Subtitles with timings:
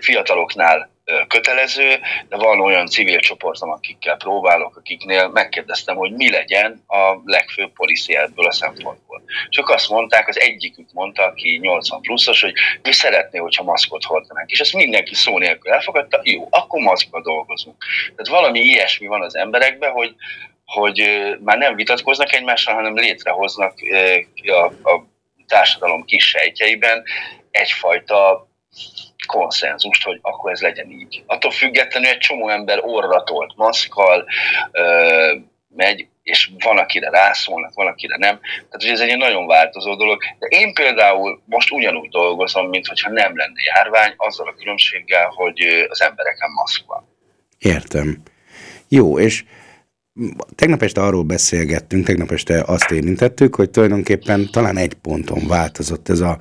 [0.00, 0.90] fiataloknál
[1.28, 7.72] kötelező, de van olyan civil csoportom, akikkel próbálok, akiknél megkérdeztem, hogy mi legyen a legfőbb
[7.72, 9.22] policy ebből a szempontból.
[9.48, 14.50] Csak azt mondták, az egyikük mondta, aki 80 pluszos, hogy ő szeretné, hogyha maszkot hordanánk.
[14.50, 17.84] És ezt mindenki szó nélkül elfogadta, jó, akkor maszkba dolgozunk.
[18.16, 20.14] Tehát valami ilyesmi van az emberekben, hogy,
[20.64, 21.02] hogy
[21.40, 23.74] már nem vitatkoznak egymással, hanem létrehoznak
[24.46, 25.06] a, a
[25.46, 27.02] társadalom kis sejtjeiben
[27.50, 28.48] egyfajta
[29.28, 31.22] konszenzust, hogy akkor ez legyen így.
[31.26, 34.26] Attól függetlenül egy csomó ember orratolt maszkal
[34.72, 35.34] ö,
[35.76, 38.40] megy, és van, akire rászólnak, van, akire nem.
[38.70, 40.22] Tehát, ez egy nagyon változó dolog.
[40.38, 45.86] De én például most ugyanúgy dolgozom, mint hogyha nem lenne járvány, azzal a különbséggel, hogy
[45.88, 47.08] az embereken maszk van.
[47.58, 48.22] Értem.
[48.88, 49.44] Jó, és
[50.54, 56.20] tegnap este arról beszélgettünk, tegnap este azt érintettük, hogy tulajdonképpen talán egy ponton változott ez
[56.20, 56.38] a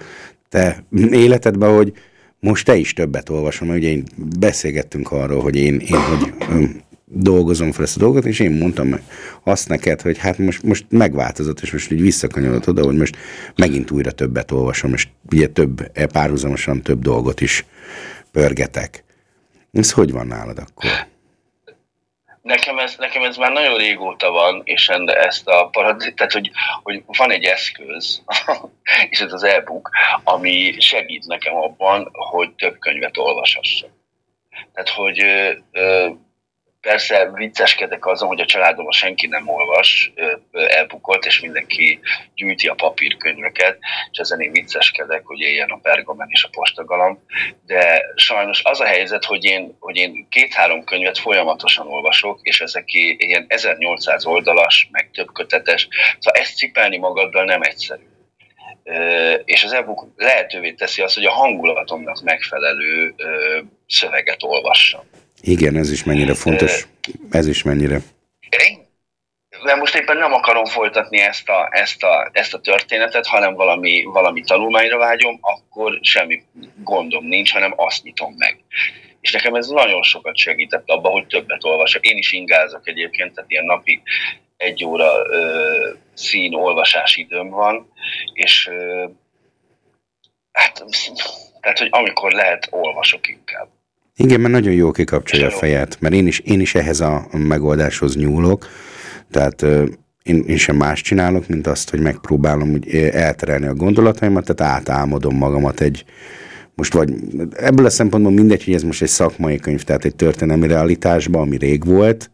[0.49, 1.93] te életedben, hogy
[2.39, 4.03] most te is többet olvasom, ugye én
[4.39, 6.33] beszélgettünk arról, hogy én, én hogy
[7.05, 8.99] dolgozom fel ezt a dolgot, és én mondtam
[9.43, 13.17] azt neked, hogy hát most, most megváltozott, és most így visszakanyarodott oda, hogy most
[13.55, 17.65] megint újra többet olvasom, és ugye több, e, párhuzamosan több dolgot is
[18.31, 19.03] pörgetek.
[19.71, 20.89] Ez hogy van nálad akkor?
[22.47, 26.51] Nekem ez, nekem ez már nagyon régóta van, és ezt a paradit, tehát hogy,
[26.83, 28.23] hogy van egy eszköz,
[29.09, 29.89] és ez az e-book,
[30.23, 33.89] ami segít nekem abban, hogy több könyvet olvashassak.
[34.73, 35.19] Tehát, hogy
[35.71, 36.09] ö,
[36.81, 40.13] Persze vicceskedek azon, hogy a családomban senki nem olvas
[40.51, 41.99] elbukott, és mindenki
[42.35, 43.77] gyűjti a papírkönyveket,
[44.11, 47.23] és ezen én vicceskedek, hogy éljen a pergamen és a postagalam.
[47.65, 52.93] De sajnos az a helyzet, hogy én, hogy én két-három könyvet folyamatosan olvasok, és ezek
[52.93, 55.87] ilyen 1800 oldalas, meg több kötetes,
[56.19, 58.03] szóval ezt cipelni magaddal nem egyszerű
[59.45, 63.15] és az e-book lehetővé teszi azt, hogy a hangulatomnak megfelelő
[63.87, 65.01] szöveget olvassam.
[65.41, 66.87] Igen, ez is mennyire fontos.
[67.31, 67.99] Ez is mennyire.
[69.63, 74.03] De most éppen nem akarom folytatni ezt a, ezt a, ezt a történetet, hanem valami,
[74.03, 76.43] valami tanulmányra vágyom, akkor semmi
[76.83, 78.59] gondom nincs, hanem azt nyitom meg.
[79.21, 82.05] És nekem ez nagyon sokat segített abban, hogy többet olvasok.
[82.05, 84.01] Én is ingázok egyébként, tehát ilyen napi
[84.57, 87.91] egy óra ö, szín olvasási időm van,
[88.33, 89.05] és ö,
[90.51, 90.85] hát,
[91.61, 93.67] tehát, hogy amikor lehet, olvasok inkább.
[94.19, 98.15] Igen, mert nagyon jó kikapcsolja a fejet, mert én is, én is ehhez a megoldáshoz
[98.15, 98.67] nyúlok,
[99.31, 99.61] tehát
[100.23, 105.35] én, én sem más csinálok, mint azt, hogy megpróbálom úgy elterelni a gondolataimat, tehát átálmodom
[105.35, 106.05] magamat egy,
[106.75, 107.13] most vagy
[107.55, 111.57] ebből a szempontból mindegy, hogy ez most egy szakmai könyv, tehát egy történelmi realitásban, ami
[111.57, 112.31] rég volt,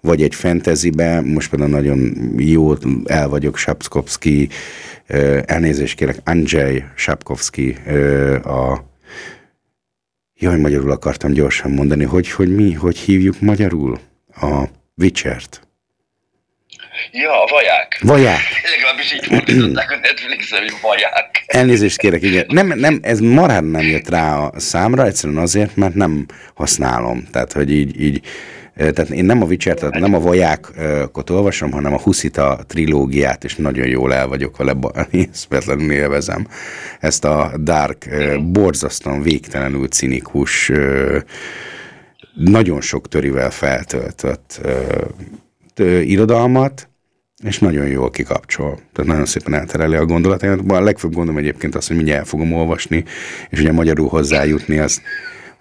[0.00, 2.74] vagy egy fantasybe, most például nagyon jó
[3.04, 4.48] el vagyok Sapkowski,
[5.44, 7.76] elnézést kérek, Andrzej Sapkowski
[8.44, 8.92] a
[10.38, 13.98] Jaj, magyarul akartam gyorsan mondani, hogy, hogy mi, hogy hívjuk magyarul
[14.40, 14.64] a
[14.96, 15.60] Witcher-t?
[17.12, 17.98] Ja, a vaják.
[18.02, 18.40] Vaják.
[18.76, 21.44] Legalábbis így fordították a netflix hogy vaják.
[21.46, 22.46] Elnézést kérek, igen.
[22.48, 27.26] Nem, nem, ez marad nem jött rá a számra, egyszerűen azért, mert nem használom.
[27.32, 28.26] Tehát, hogy így, így
[28.76, 33.56] tehát én nem a Witcher, tehát nem a vajákot olvasom, hanem a Huszita trilógiát, és
[33.56, 34.76] nagyon jól el vagyok vele,
[35.10, 36.46] hiszpetlenül élvezem
[37.00, 38.08] ezt a dark,
[38.42, 40.72] borzasztóan végtelenül cinikus,
[42.34, 44.60] nagyon sok törivel feltöltött
[46.02, 46.88] irodalmat,
[47.42, 48.78] és nagyon jól kikapcsol.
[48.92, 50.70] Tehát nagyon szépen eltereli a gondolataimat.
[50.70, 53.04] A legfőbb gondom egyébként az, hogy mindjárt el fogom olvasni,
[53.50, 55.00] és ugye magyarul hozzájutni, az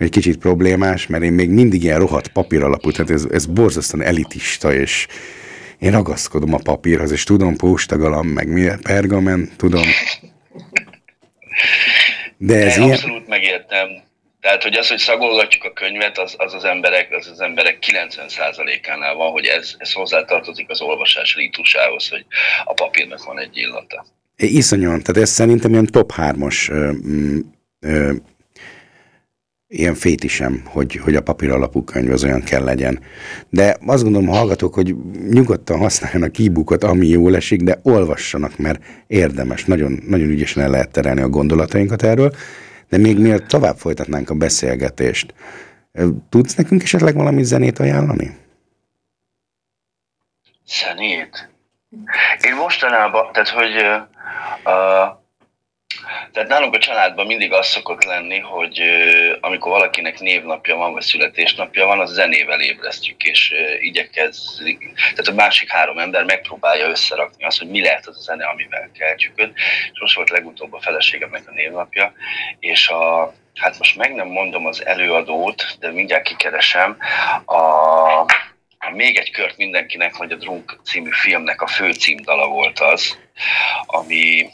[0.04, 4.06] egy kicsit problémás, mert én még mindig ilyen rohadt papír alapú, tehát ez, ez borzasztóan
[4.06, 5.08] elitista, és
[5.80, 9.84] én ragaszkodom a papírhoz, és tudom, postagalam, meg mi, pergamen, tudom.
[12.38, 12.96] De ez én ilyen...
[12.96, 13.88] abszolút megértem.
[14.42, 19.16] Tehát, hogy az, hogy szagolgatjuk a könyvet, az az, az emberek, az az emberek 90%-ánál
[19.16, 22.26] van, hogy ez, ez hozzátartozik az olvasás rítusához, hogy
[22.64, 24.06] a papírnak van egy illata.
[24.36, 26.72] Iszonyan, tehát ez szerintem ilyen top 3-as
[29.74, 33.00] ilyen fétisem, hogy, hogy a papír alapú könyv az olyan kell legyen.
[33.50, 34.96] De azt gondolom, hallgatók, hogy
[35.30, 40.92] nyugodtan használjanak e ami jól esik, de olvassanak, mert érdemes, nagyon, nagyon ügyesen el lehet
[40.92, 42.32] terelni a gondolatainkat erről.
[42.90, 45.34] De még miért tovább folytatnánk a beszélgetést,
[46.30, 48.38] tudsz nekünk esetleg valami zenét ajánlani?
[50.66, 51.50] Zenét?
[52.42, 53.76] Én mostanában, tehát hogy
[54.66, 55.23] uh,
[56.34, 58.82] tehát nálunk a családban mindig az szokott lenni, hogy
[59.40, 64.82] amikor valakinek névnapja van, vagy születésnapja van, az zenével ébresztjük, és igyekezzük.
[64.96, 68.90] Tehát a másik három ember megpróbálja összerakni azt, hogy mi lehet az a zene, amivel
[69.00, 69.54] keltjük őt.
[69.94, 72.14] És most volt legutóbb a feleségemnek a névnapja,
[72.60, 76.98] és a, hát most meg nem mondom az előadót, de mindjárt kikeresem,
[77.46, 78.26] a,
[78.94, 83.18] Még egy kört mindenkinek, vagy a Drunk című filmnek a fő címdala volt az,
[83.86, 84.50] ami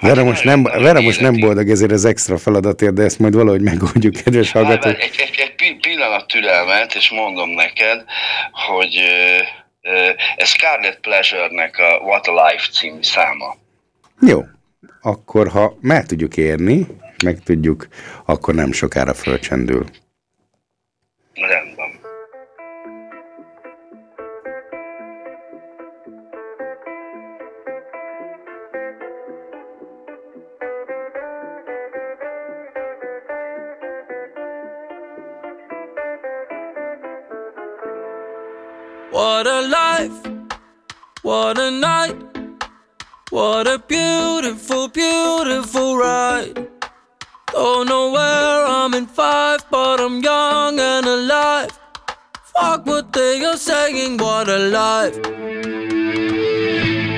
[0.00, 3.62] Vera most nem, Vera most nem boldog ezért az extra feladatért, de ezt majd valahogy
[3.62, 5.00] megoldjuk, kedves hallgatók.
[5.00, 8.04] Egy, egy, egy pillanat türelmet, és mondom neked,
[8.52, 9.02] hogy
[10.36, 13.56] ez Scarlet Pleasure-nek a What a Life című száma.
[14.20, 14.42] Jó,
[15.00, 16.86] akkor ha meg tudjuk érni,
[17.24, 17.88] meg tudjuk,
[18.26, 19.84] akkor nem sokára fölcsendül.
[21.34, 21.69] Rendben.
[39.10, 40.18] What a life,
[41.22, 42.16] what a night,
[43.30, 46.68] what a beautiful, beautiful ride.
[47.52, 51.76] Don't know where I'm in five, but I'm young and alive.
[52.54, 55.18] Fuck what they are saying, what a life.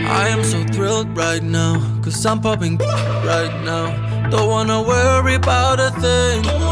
[0.08, 4.30] I am so thrilled right now, cause I'm popping right now.
[4.30, 6.71] Don't wanna worry about a thing.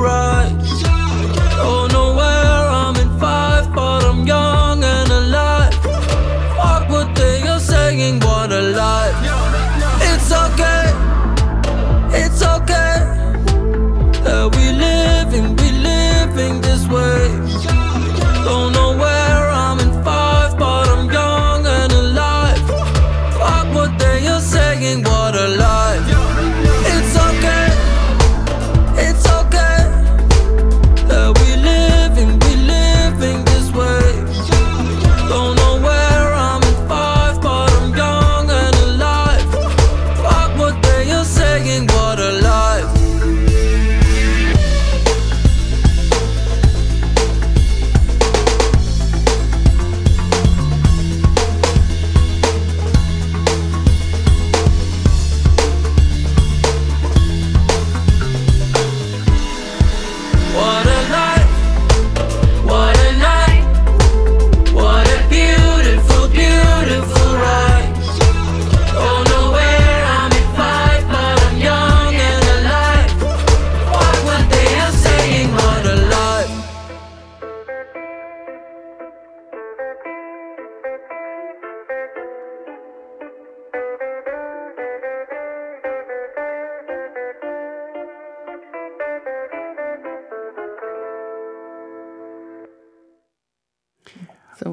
[0.00, 0.39] right.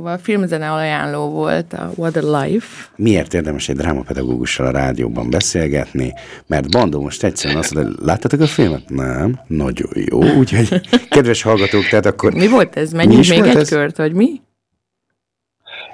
[0.08, 2.90] Szóval filmzene ajánló volt a What a Life.
[2.96, 6.14] Miért érdemes egy drámapedagógussal a rádióban beszélgetni?
[6.46, 8.90] Mert Bandó most egyszerűen azt mondja, láttatok a filmet?
[8.90, 9.40] Nem.
[9.48, 10.24] Nagyon jó.
[10.24, 12.34] Úgyhogy kedves hallgatók, tehát akkor...
[12.34, 12.92] Mi volt ez?
[12.92, 13.70] Menjünk még egy ez?
[13.70, 14.42] kört, vagy mi?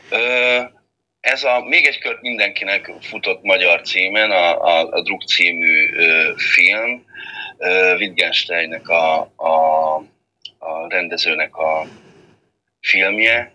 [0.09, 0.17] Ö,
[1.19, 6.31] ez a még egy kört mindenkinek futott magyar címen, a, a, a Druk című ö,
[6.35, 7.03] film,
[7.57, 9.95] ö, Wittgensteinnek a, a,
[10.57, 11.87] a rendezőnek a
[12.83, 13.51] filmje.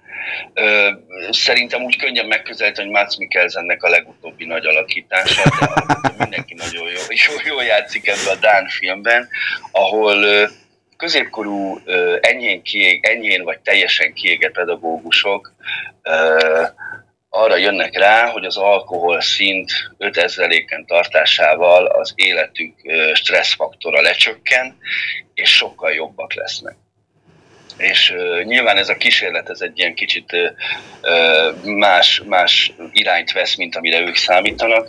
[1.31, 5.43] Szerintem úgy könnyen megközelíteni, hogy Mats Mikkelsennek a legutóbbi nagy alakítása,
[6.03, 9.29] de mindenki nagyon jó, jó, jó játszik ebben a Dán filmben,
[9.71, 10.49] ahol
[10.97, 11.81] középkorú
[12.21, 15.53] enyhén, kiég, enyhén vagy teljesen kiégett pedagógusok
[17.29, 22.75] arra jönnek rá, hogy az alkohol szint 5000-éken tartásával az életük
[23.13, 24.79] stresszfaktora lecsökken,
[25.35, 26.77] és sokkal jobbak lesznek
[27.79, 33.57] és uh, nyilván ez a kísérlet ez egy ilyen kicsit uh, más, más irányt vesz,
[33.57, 34.89] mint amire ők számítanak,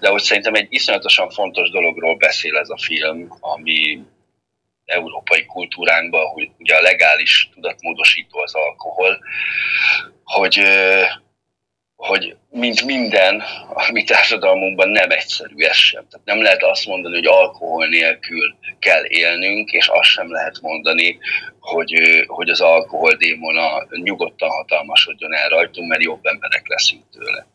[0.00, 4.02] de hogy szerintem egy iszonyatosan fontos dologról beszél ez a film, ami
[4.84, 9.18] európai kultúránkban, hogy ugye a legális tudatmódosító az alkohol,
[10.24, 11.04] hogy uh,
[12.00, 13.42] hogy mint minden
[13.74, 16.06] a mi társadalmunkban nem egyszerű ez sem.
[16.10, 21.18] Tehát nem lehet azt mondani, hogy alkohol nélkül kell élnünk, és azt sem lehet mondani,
[21.60, 27.46] hogy, hogy az alkohol démona nyugodtan hatalmasodjon el rajtunk, mert jobb emberek leszünk tőle.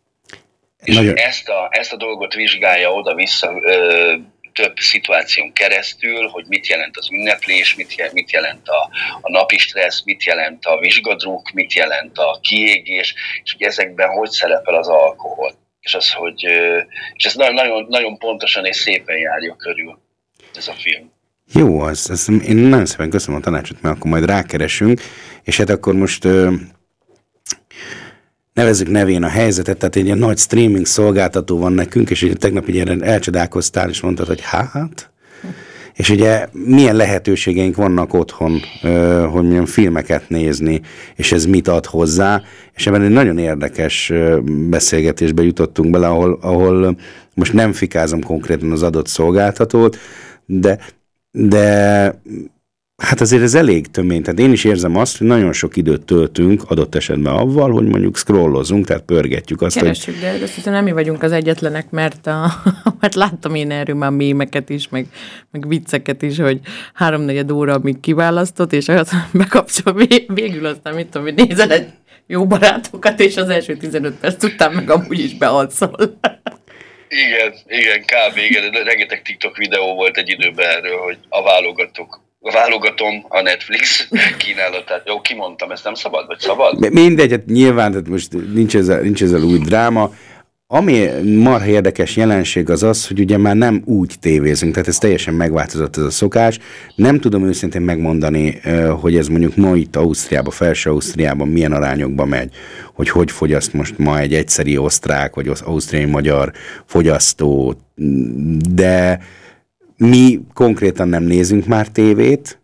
[0.83, 1.17] És Nagyon...
[1.17, 3.53] ezt, a, ezt a dolgot vizsgálja oda-vissza
[4.55, 8.89] több szituáción keresztül, hogy mit jelent az ünneplés, mit, jelent, mit jelent a,
[9.21, 14.29] a napi stressz, mit jelent a vizsgadruk, mit jelent a kiégés, és hogy ezekben hogy
[14.29, 15.53] szerepel az alkohol.
[15.79, 16.43] És, az, hogy,
[17.13, 19.99] és ez nagyon, nagyon pontosan és szépen járja körül
[20.55, 21.11] ez a film.
[21.53, 25.01] Jó, az, az, én nagyon szépen köszönöm a tanácsot, mert akkor majd rákeresünk,
[25.43, 26.27] és hát akkor most
[28.55, 32.67] nevezzük nevén a helyzetet, tehát egy ilyen nagy streaming szolgáltató van nekünk, és ugye tegnap
[32.67, 35.09] ugye elcsodálkoztál, és mondtad, hogy hát,
[35.93, 38.61] és ugye milyen lehetőségeink vannak otthon,
[39.31, 40.81] hogy milyen filmeket nézni,
[41.15, 42.41] és ez mit ad hozzá,
[42.75, 44.13] és ebben egy nagyon érdekes
[44.69, 46.97] beszélgetésbe jutottunk bele, ahol, ahol
[47.33, 49.97] most nem fikázom konkrétan az adott szolgáltatót,
[50.45, 50.79] de,
[51.31, 52.21] de
[53.03, 54.21] Hát azért ez elég tömény.
[54.21, 58.17] Tehát én is érzem azt, hogy nagyon sok időt töltünk adott esetben avval, hogy mondjuk
[58.17, 60.37] scrollozunk, tehát pörgetjük azt, Keresjük, hogy...
[60.39, 62.51] de azt hiszem nem mi vagyunk az egyetlenek, mert, a,
[62.99, 65.05] mert láttam én erről már mémeket is, meg,
[65.51, 66.59] meg vicceket is, hogy
[66.93, 69.93] háromnegyed óra, amíg kiválasztott, és az bekapcsol,
[70.27, 71.87] végül aztán mit tudom, hogy nézel egy
[72.27, 76.19] jó barátokat, és az első 15 perc után meg amúgy is bealszol.
[77.07, 78.37] Igen, igen, kb.
[78.37, 78.83] igen.
[78.83, 85.03] Rengeteg TikTok videó volt egy időben erről, hogy a válogatók válogatom a Netflix kínálatát.
[85.05, 86.93] Jó, kimondtam, ezt nem szabad, vagy szabad?
[86.93, 90.13] Mindegy, hát nyilván, tehát most nincs ezzel, nincs ezzel új dráma.
[90.67, 95.33] Ami marha érdekes jelenség az az, hogy ugye már nem úgy tévézünk, tehát ez teljesen
[95.33, 96.59] megváltozott ez a szokás.
[96.95, 98.61] Nem tudom őszintén megmondani,
[99.01, 102.53] hogy ez mondjuk ma itt Ausztriában, felső Ausztriában milyen arányokban megy,
[102.93, 106.51] hogy hogy fogyaszt most ma egy egyszeri osztrák, vagy ausztriai magyar
[106.85, 107.75] fogyasztó,
[108.73, 109.19] de
[109.97, 112.59] mi konkrétan nem nézünk már tévét,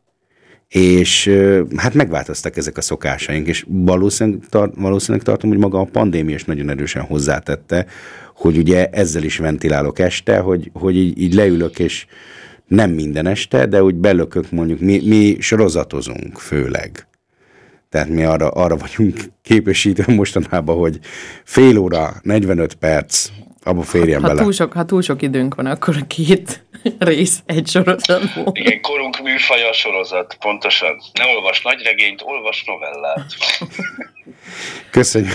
[0.68, 1.32] és
[1.76, 6.44] hát megváltoztak ezek a szokásaink, és valószínűleg, tar- valószínűleg tartom, hogy maga a pandémia is
[6.44, 7.86] nagyon erősen hozzátette,
[8.36, 12.06] hogy ugye ezzel is ventilálok este, hogy, hogy így, így leülök, és
[12.68, 17.08] nem minden este, de úgy belökök mondjuk, mi, mi sorozatozunk főleg.
[17.90, 21.00] Tehát mi arra, arra vagyunk képesítve mostanában, hogy
[21.44, 23.30] fél óra, 45 perc,
[23.64, 24.38] abba férjen ha, bele.
[24.40, 26.66] Ha túl, sok, ha túl sok időnk van, akkor két
[27.00, 28.52] rész egy sorozatból.
[28.56, 31.02] Igen, korunk műfaja sorozat, pontosan.
[31.14, 33.26] Ne olvas nagyregényt, olvas novellát.
[34.92, 35.34] Köszönjük.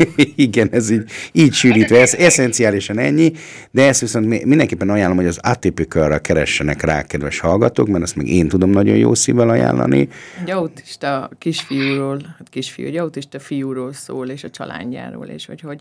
[0.36, 3.32] Igen, ez így, így sűrítve, ez eszenciálisan ennyi,
[3.70, 8.28] de ezt viszont mindenképpen ajánlom, hogy az atypical keressenek rá, kedves hallgatók, mert ezt még
[8.34, 10.08] én tudom nagyon jó szívvel ajánlani.
[10.40, 15.80] Egy autista kisfiúról, hát kisfiú, egy autista fiúról szól, és a családjáról, és hogy hogy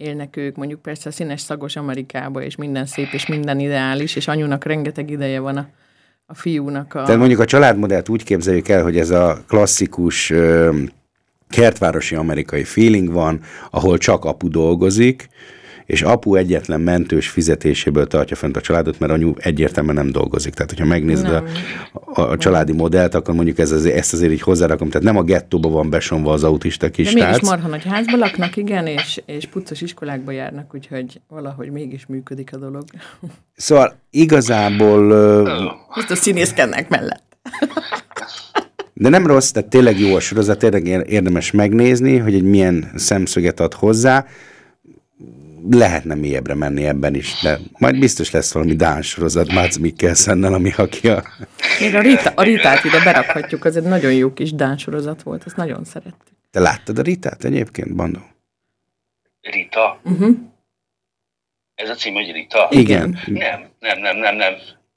[0.00, 4.28] élnek ők, mondjuk persze a színes szagos Amerikába, és minden szép, és minden ideális, és
[4.28, 5.68] anyunak rengeteg ideje van a,
[6.26, 6.94] a fiúnak.
[6.94, 7.02] A...
[7.02, 10.32] Tehát mondjuk a családmodellt úgy képzeljük el, hogy ez a klasszikus
[11.48, 13.40] kertvárosi amerikai feeling van,
[13.70, 15.28] ahol csak apu dolgozik,
[15.90, 20.54] és apu egyetlen mentős fizetéséből tartja fent a családot, mert anyu egyértelműen nem dolgozik.
[20.54, 21.44] Tehát, hogyha megnézed a,
[21.92, 24.88] a, a családi modellt, akkor mondjuk ez azért, ezt azért így hozzárakom.
[24.88, 28.56] Tehát nem a gettóba van besonva az autista kis De mégis marha nagy házba laknak,
[28.56, 32.84] igen, és, és puccos iskolákba járnak, úgyhogy valahogy mégis működik a dolog.
[33.56, 35.12] Szóval igazából...
[35.88, 37.36] A színészkednek mellett.
[38.92, 43.60] De nem rossz, tehát tényleg jó a sorozat, tényleg érdemes megnézni, hogy egy milyen szemszöget
[43.60, 44.26] ad hozzá
[45.70, 50.72] lehetne mélyebbre menni ebben is, de majd biztos lesz valami Dán sorozat Mads Mikkelsennel, ami
[50.76, 51.24] aki a...
[51.80, 55.42] Még a, Rita, a Ritát ide berakhatjuk, az egy nagyon jó kis Dán sorozat volt,
[55.46, 56.36] ezt nagyon szerettük.
[56.50, 58.20] Te láttad a Ritát egyébként, Bandó?
[59.40, 60.00] Rita?
[60.04, 60.36] Uh-huh.
[61.74, 62.68] Ez a cím, hogy Rita?
[62.70, 63.18] Igen.
[63.26, 64.54] Nem, nem, nem, nem, nem.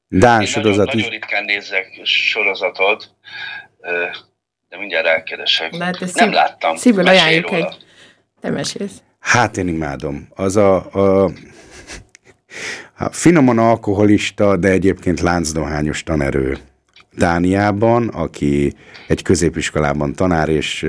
[0.08, 1.05] Dán Én sorozat nagyon, is.
[1.05, 3.15] Nagyon ritkán nézek sorozatot,
[4.70, 5.72] de mindjárt elkeresek.
[5.77, 6.75] Nem szív, láttam.
[6.75, 7.67] Szívből ajánljuk róla.
[7.67, 7.77] egy...
[8.41, 9.01] Te mesélsz.
[9.24, 10.27] Hát én imádom.
[10.36, 11.32] Az a, a,
[12.98, 16.58] a finoman alkoholista, de egyébként láncdohányos tanerő
[17.18, 18.74] Dániában, aki
[19.08, 20.86] egy középiskolában tanár, és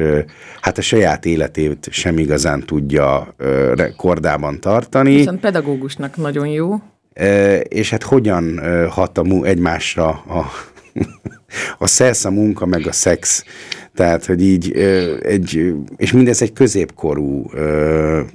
[0.60, 3.34] hát a saját életét sem igazán tudja
[3.96, 5.14] kordában tartani.
[5.14, 6.74] Viszont pedagógusnak nagyon jó.
[7.62, 10.50] És hát hogyan hat a egymásra a,
[11.78, 13.44] a szex, a munka, meg a szex
[13.94, 14.72] tehát, hogy így
[15.22, 17.50] egy, és mindez egy középkorú,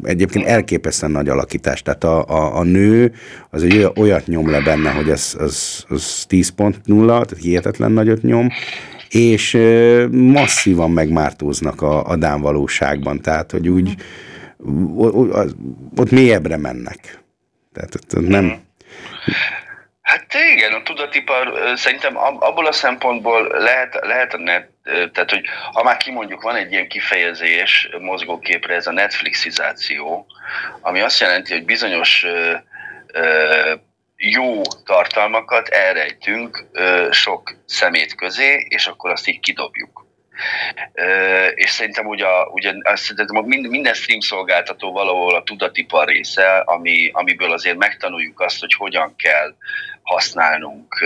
[0.04, 1.82] egyébként elképesztően nagy alakítás.
[1.82, 3.13] Tehát a, a, a nő
[3.50, 8.50] az egy olyat nyom le benne, hogy az, az, az 10.0, tehát hihetetlen nagyot nyom,
[9.10, 9.58] és
[10.12, 13.22] masszívan megmártóznak a, a Dán valóságban.
[13.22, 13.96] Tehát, hogy úgy
[15.96, 17.24] ott mélyebbre mennek.
[17.74, 18.54] Tehát ott nem...
[20.10, 25.84] Hát Igen, a tudatipar szerintem abból a szempontból lehet, lehet a net, tehát hogy ha
[25.84, 30.25] már kimondjuk, van egy ilyen kifejezés mozgóképre, ez a Netflixizáció,
[30.82, 32.25] ami azt jelenti, hogy bizonyos
[34.16, 36.66] jó tartalmakat elrejtünk
[37.12, 40.08] sok szemét közé, és akkor azt így kidobjuk.
[41.56, 47.78] És szerintem ugye, ugye szerintem minden stream szolgáltató valahol a tudatipar része, ami, amiből azért
[47.78, 49.56] megtanuljuk azt, hogy hogyan kell
[50.10, 51.04] használnunk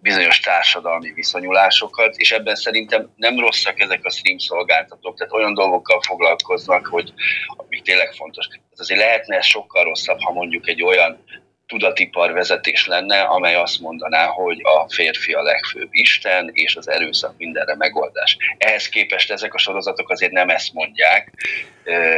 [0.00, 6.00] bizonyos társadalmi viszonyulásokat, és ebben szerintem nem rosszak ezek a stream szolgáltatók, tehát olyan dolgokkal
[6.02, 7.12] foglalkoznak, hogy
[7.46, 8.46] amik tényleg fontos.
[8.46, 11.24] Tehát azért lehetne ez sokkal rosszabb, ha mondjuk egy olyan
[11.66, 17.34] tudatipar vezetés lenne, amely azt mondaná, hogy a férfi a legfőbb Isten, és az erőszak
[17.36, 18.36] mindenre megoldás.
[18.58, 21.32] Ehhez képest ezek a sorozatok azért nem ezt mondják,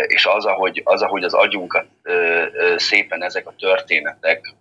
[0.07, 1.87] és az, ahogy az, ahogy az agyunkat
[2.77, 4.55] szépen ezek a történetek,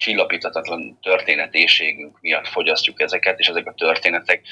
[0.00, 4.42] csillapítatatlan történetéségünk miatt fogyasztjuk ezeket, és ezek a történetek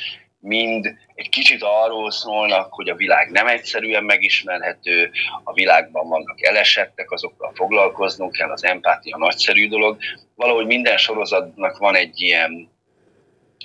[0.41, 5.11] mind egy kicsit arról szólnak, hogy a világ nem egyszerűen megismerhető,
[5.45, 9.99] a világban vannak elesettek, azokkal foglalkoznunk kell, az empátia nagyszerű dolog.
[10.35, 12.71] Valahogy minden sorozatnak van egy ilyen,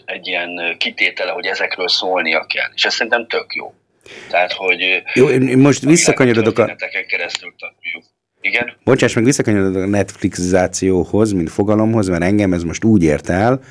[0.05, 3.73] egy ilyen kitétele, hogy ezekről szólnia kell, és ez szerintem tök jó.
[4.29, 6.75] Tehát, hogy jó, én most visszakanyarodok a...
[7.07, 8.03] keresztül tanuljuk.
[8.43, 8.73] Igen?
[8.83, 13.61] Bocsáss meg, visszakanyarodok a Netflixizációhoz, mint fogalomhoz, mert engem ez most úgy ért el,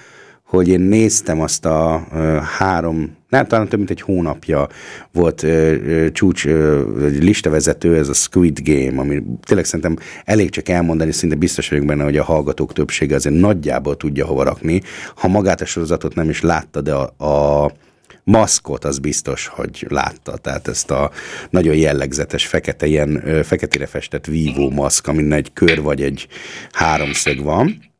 [0.42, 4.68] hogy én néztem azt a ö, három, nem, talán több mint egy hónapja
[5.12, 6.82] volt ö, ö, csúcs ö,
[7.18, 12.04] listavezető, ez a Squid Game, ami tényleg szerintem elég csak elmondani, szinte biztos vagyok benne,
[12.04, 14.82] hogy a hallgatók többsége azért nagyjából tudja hova rakni.
[15.14, 17.72] Ha magát a sorozatot nem is látta, de a, a
[18.24, 20.36] maszkot az biztos, hogy látta.
[20.36, 21.10] Tehát ezt a
[21.50, 26.28] nagyon jellegzetes fekete, ilyen feketére festett vívó maszk, amin egy kör vagy egy
[26.72, 27.90] háromszög van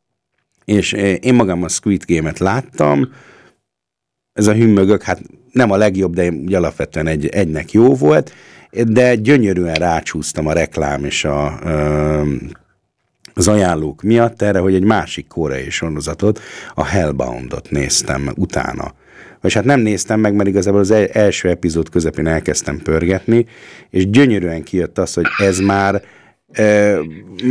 [0.64, 3.12] és én magam a Squid Game-et láttam,
[4.33, 8.33] ez a hümmögök, hát nem a legjobb, de ugye alapvetően egy, egynek jó volt,
[8.71, 11.59] de gyönyörűen rácsúsztam a reklám és a,
[13.35, 16.41] az ajánlók miatt erre, hogy egy másik koreai sorozatot,
[16.75, 18.95] a Hellboundot néztem utána.
[19.42, 23.47] Vagy hát nem néztem meg, mert igazából az első epizód közepén elkezdtem pörgetni,
[23.90, 26.02] és gyönyörűen kijött az, hogy ez már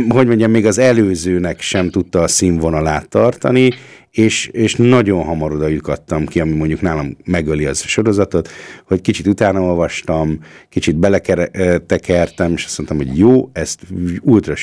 [0.08, 3.70] hogy mondjam, még az előzőnek sem tudta a színvonalát tartani,
[4.10, 8.48] és, és nagyon hamar oda jutottam ki, ami mondjuk nálam megöli az sorozatot,
[8.86, 10.38] hogy kicsit utána olvastam,
[10.68, 13.80] kicsit beletekertem, és azt mondtam, hogy jó, ezt
[14.20, 14.54] ultra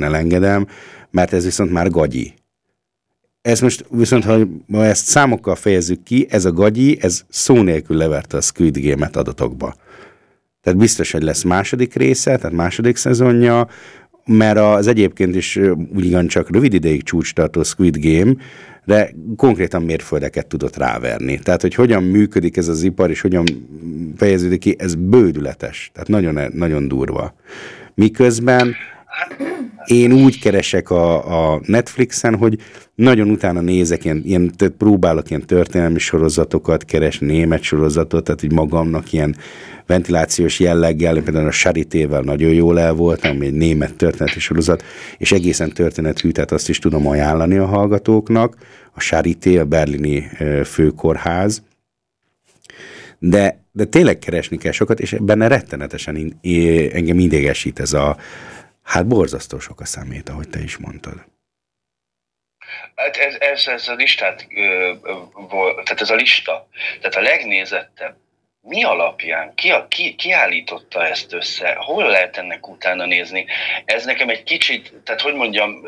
[0.00, 0.66] elengedem,
[1.10, 2.34] mert ez viszont már gagyi.
[3.42, 7.96] Ez most viszont, ha ma ezt számokkal fejezzük ki, ez a gagyi, ez szó nélkül
[7.96, 9.74] leverte a Squid Game-et adatokba.
[10.60, 13.68] Tehát biztos, hogy lesz második része, tehát második szezonja,
[14.24, 15.58] mert az egyébként is
[15.94, 18.34] ugyancsak rövid ideig csúcs tartó Squid Game,
[18.84, 21.38] de konkrétan mérföldeket tudott ráverni.
[21.38, 23.44] Tehát, hogy hogyan működik ez az ipar, és hogyan
[24.16, 25.90] fejeződik ki, ez bődületes.
[25.92, 27.34] Tehát nagyon, nagyon durva.
[27.94, 28.74] Miközben
[29.86, 32.58] én úgy keresek a, a Netflixen, hogy
[32.94, 39.12] nagyon utána nézek, ilyen, ilyen próbálok ilyen történelmi sorozatokat keresni, német sorozatot, tehát hogy magamnak
[39.12, 39.36] ilyen
[39.86, 44.84] ventilációs jelleggel, például a Saritével nagyon jól el volt, ami egy német történeti sorozat,
[45.18, 48.56] és egészen történethű, tehát azt is tudom ajánlani a hallgatóknak,
[48.94, 50.28] a Charité, a berlini
[50.64, 51.62] főkórház,
[53.18, 56.38] de, de tényleg keresni kell sokat, és benne rettenetesen
[56.92, 58.16] engem idegesít ez a,
[58.82, 61.24] hát borzasztó sok a szemét, ahogy te is mondtad.
[62.94, 64.46] Hát ez, ez, ez a listát,
[65.84, 66.68] tehát ez a lista,
[67.00, 68.16] tehát a legnézettebb
[68.64, 73.46] mi alapján, ki, a, ki, ki állította ezt össze, hol lehet ennek utána nézni?
[73.84, 75.84] Ez nekem egy kicsit, tehát hogy mondjam,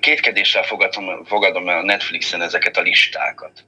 [0.00, 3.64] kétkedéssel fogadom, fogadom el a Netflixen ezeket a listákat.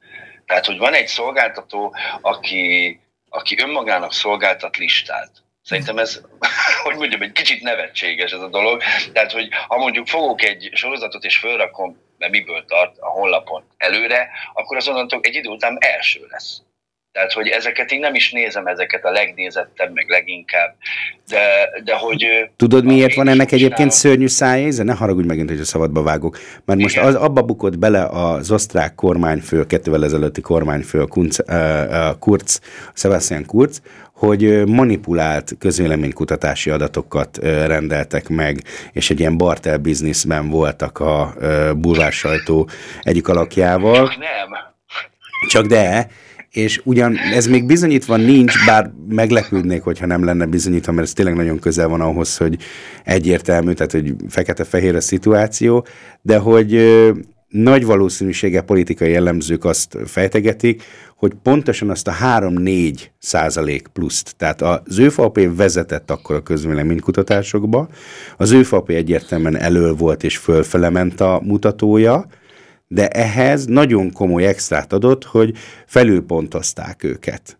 [0.46, 5.30] Tehát, hogy van egy szolgáltató, aki, aki önmagának szolgáltat listát.
[5.62, 6.20] Szerintem ez,
[6.84, 8.82] hogy mondjam, egy kicsit nevetséges ez a dolog.
[9.12, 14.28] Tehát, hogy ha mondjuk fogok egy sorozatot és fölrakom, mert miből tart a honlapon előre,
[14.52, 16.62] akkor azonnantól egy idő után első lesz.
[17.12, 20.74] Tehát, hogy ezeket én nem is nézem, ezeket a legnézettebb, meg leginkább,
[21.28, 22.26] de, de hogy...
[22.56, 23.94] Tudod, miért van ennek egyébként csinálom.
[23.94, 24.82] szörnyű szájéze?
[24.82, 26.38] Ne haragudj megint, hogy a szabadba vágok.
[26.64, 32.18] Mert most az, abba bukott bele az osztrák kormányfő, kettővel ezelőtti kormányfő, a Kunz, uh,
[32.18, 32.60] Kurz,
[32.94, 33.82] Sebastian Kurz,
[34.20, 41.34] hogy manipulált közvéleménykutatási adatokat rendeltek meg, és egy ilyen bartel bizniszben voltak a
[41.76, 42.68] bulvár sajtó
[43.02, 43.94] egyik alakjával.
[43.94, 44.48] Csak nem.
[45.48, 46.08] Csak de,
[46.50, 51.34] és ugyan ez még bizonyítva nincs, bár meglepődnék, hogyha nem lenne bizonyítva, mert ez tényleg
[51.34, 52.56] nagyon közel van ahhoz, hogy
[53.04, 55.86] egyértelmű, tehát hogy fekete-fehér a szituáció,
[56.22, 57.00] de hogy
[57.48, 60.82] nagy valószínűsége politikai jellemzők azt fejtegetik,
[61.20, 67.88] hogy pontosan azt a 3-4 százalék pluszt, tehát az ÖVP vezetett akkor a közvéleménykutatásokba,
[68.36, 72.26] az ÖVP egyértelműen elől volt és fölfele ment a mutatója,
[72.86, 75.54] de ehhez nagyon komoly extrát adott, hogy
[75.86, 77.58] felülpontozták őket.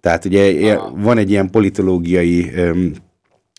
[0.00, 2.50] Tehát ugye van egy ilyen politológiai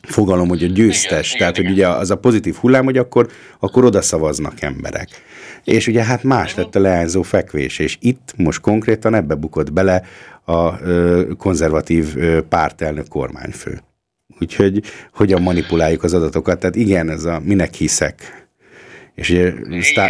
[0.02, 1.90] fogalom, hogy a győztes, igen, tehát igen, hogy igen.
[1.92, 3.30] ugye az a pozitív hullám, hogy akkor,
[3.60, 5.10] akkor oda szavaznak emberek.
[5.64, 10.04] És ugye hát más lett a leányzó fekvés, és itt most konkrétan ebbe bukott bele
[10.46, 13.82] a ö, konzervatív ö, pártelnök kormányfő.
[14.40, 14.82] Úgyhogy
[15.14, 18.48] hogyan manipuláljuk az adatokat, tehát igen, ez a minek hiszek.
[19.16, 19.54] És ugye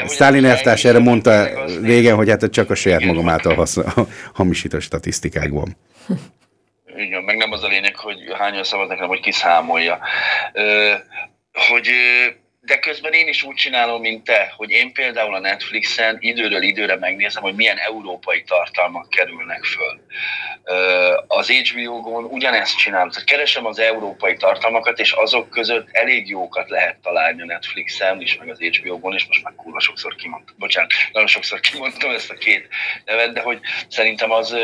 [0.05, 1.47] Sztálin elvtárs erre mondta
[1.81, 3.77] régen, hogy hát csak a saját magam által hasz,
[4.33, 5.77] hamisított statisztikákban.
[6.95, 9.99] Igen, meg nem az a lényeg, hogy hányan szavaznak, hanem hogy kiszámolja.
[10.53, 10.91] Ö,
[11.51, 11.89] hogy
[12.69, 16.95] de közben én is úgy csinálom, mint te, hogy én például a Netflixen időről időre
[16.95, 19.99] megnézem, hogy milyen európai tartalmak kerülnek föl.
[21.27, 26.97] Az HBO-gon ugyanezt csinálom, tehát keresem az európai tartalmakat, és azok között elég jókat lehet
[26.97, 31.27] találni a Netflixen is, meg az HBO-gon, és most már kurva sokszor kimondtam, bocsánat, nagyon
[31.27, 32.67] sokszor kimondtam ezt a két
[33.05, 34.55] nevet, de hogy szerintem az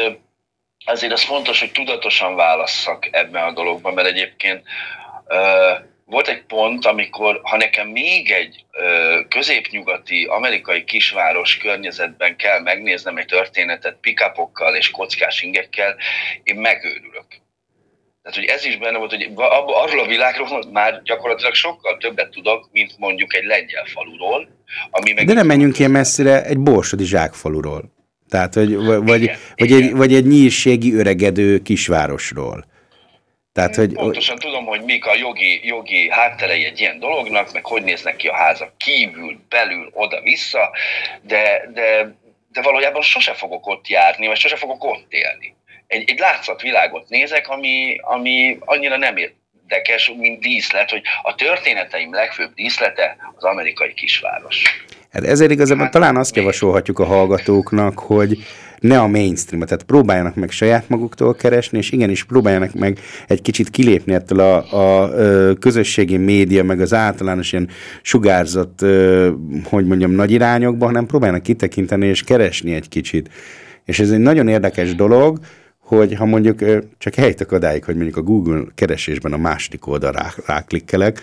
[0.87, 4.63] azért az fontos, hogy tudatosan válasszak ebben a dologban, mert egyébként
[6.05, 13.17] volt egy pont, amikor, ha nekem még egy ö, középnyugati amerikai kisváros környezetben kell megnéznem
[13.17, 15.95] egy történetet pikapokkal és kockás ingekkel,
[16.43, 17.25] én megőrülök.
[18.21, 19.29] Tehát, hogy ez is benne volt, hogy
[19.65, 24.47] arról a világról már gyakorlatilag sokkal többet tudok, mint mondjuk egy lengyel faluról.
[24.89, 27.93] Ami meg De nem menjünk ilyen messzire egy borsodi zsákfaluról.
[28.29, 29.21] Tehát, hogy, vagy, igen, vagy,
[29.55, 29.81] igen.
[29.81, 32.65] Egy, vagy egy nyírségi öregedő kisvárosról.
[33.55, 33.93] Tehát, hogy...
[33.93, 38.27] Pontosan tudom, hogy mik a jogi, jogi hátterei egy ilyen dolognak, meg hogy néznek ki
[38.27, 40.71] a házak kívül, belül, oda-vissza,
[41.21, 42.15] de, de,
[42.51, 45.55] de valójában sose fogok ott járni, vagy sose fogok ott élni.
[45.87, 52.53] Egy, egy látszatvilágot nézek, ami, ami annyira nem érdekes, mint díszlet, hogy a történeteim legfőbb
[52.53, 54.85] díszlete az amerikai kisváros.
[55.15, 58.37] Hát ezért igazából hát, talán azt javasolhatjuk a hallgatóknak, hogy
[58.79, 63.69] ne a mainstream tehát próbáljanak meg saját maguktól keresni, és igenis próbáljanak meg egy kicsit
[63.69, 67.69] kilépni ettől a, a, a közösségi média, meg az általános ilyen
[68.01, 68.85] sugárzott,
[69.63, 73.29] hogy mondjam, nagy irányokba, hanem próbáljanak kitekinteni és keresni egy kicsit.
[73.85, 75.39] És ez egy nagyon érdekes dolog,
[75.85, 76.59] hogy ha mondjuk
[76.97, 81.21] csak helytek odáig, hogy mondjuk a Google keresésben a második oldalra ráklikkelek,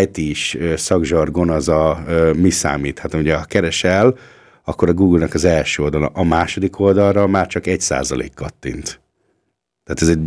[0.00, 2.04] IT-s szakzsargon az a
[2.36, 2.98] mi számít.
[2.98, 4.18] Hát ugye ha keresel,
[4.64, 9.00] akkor a Google-nek az első oldala, a második oldalra már csak egy százalék kattint.
[9.84, 10.18] Tehát ez egy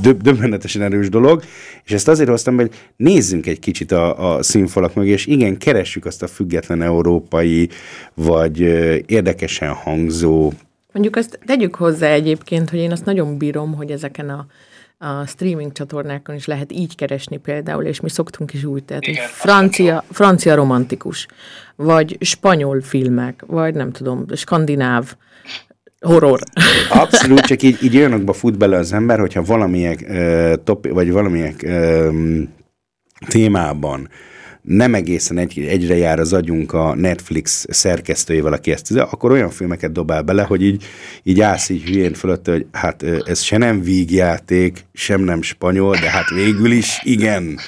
[0.00, 1.42] döb- döbbenetesen erős dolog,
[1.84, 6.04] és ezt azért hoztam, hogy nézzünk egy kicsit a, a színfalak mögé, és igen, keressük
[6.04, 7.68] azt a független európai,
[8.14, 8.60] vagy
[9.06, 10.52] érdekesen hangzó
[10.92, 14.46] Mondjuk azt tegyük hozzá egyébként, hogy én azt nagyon bírom, hogy ezeken a
[15.02, 19.26] a streaming csatornákon is lehet így keresni például, és mi szoktunk is úgy, tehát Igen,
[19.26, 21.26] francia, francia romantikus,
[21.76, 25.14] vagy spanyol filmek, vagy nem tudom, skandináv
[26.00, 26.40] horror.
[26.90, 31.54] Abszolút, csak így, így olyanokba fut bele az ember, hogyha valamilyen uh, top, vagy valamilyen
[31.62, 32.48] uh,
[33.28, 34.08] témában
[34.62, 39.50] nem egészen egy, egyre jár az agyunk a Netflix szerkesztőjével, aki ezt tűzze, akkor olyan
[39.50, 40.84] filmeket dobál bele, hogy így,
[41.22, 46.10] így állsz így hülyén fölött, hogy hát ez se nem vígjáték, sem nem spanyol, de
[46.10, 47.58] hát végül is igen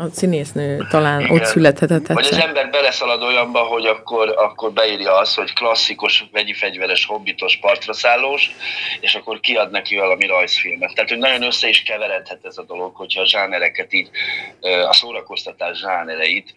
[0.00, 1.32] a színésznő talán Igen.
[1.32, 6.52] ott születhetett Vagy az ember beleszalad olyanba, hogy akkor, akkor beírja azt, hogy klasszikus, vegyi
[6.52, 8.50] fegyveres, hobbitos, partraszállós,
[9.00, 10.94] és akkor kiad neki valami rajzfilmet.
[10.94, 14.10] Tehát, hogy nagyon össze is keveredhet ez a dolog, hogyha a zsánereket így,
[14.88, 16.54] a szórakoztatás zsánereit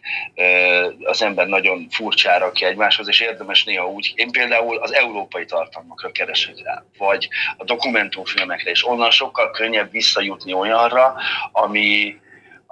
[1.02, 6.10] az ember nagyon furcsára ki egymáshoz, és érdemes néha úgy, én például az európai tartalmakra
[6.10, 11.14] keresek rá, vagy a dokumentumfilmekre, és onnan sokkal könnyebb visszajutni olyanra,
[11.52, 12.16] ami,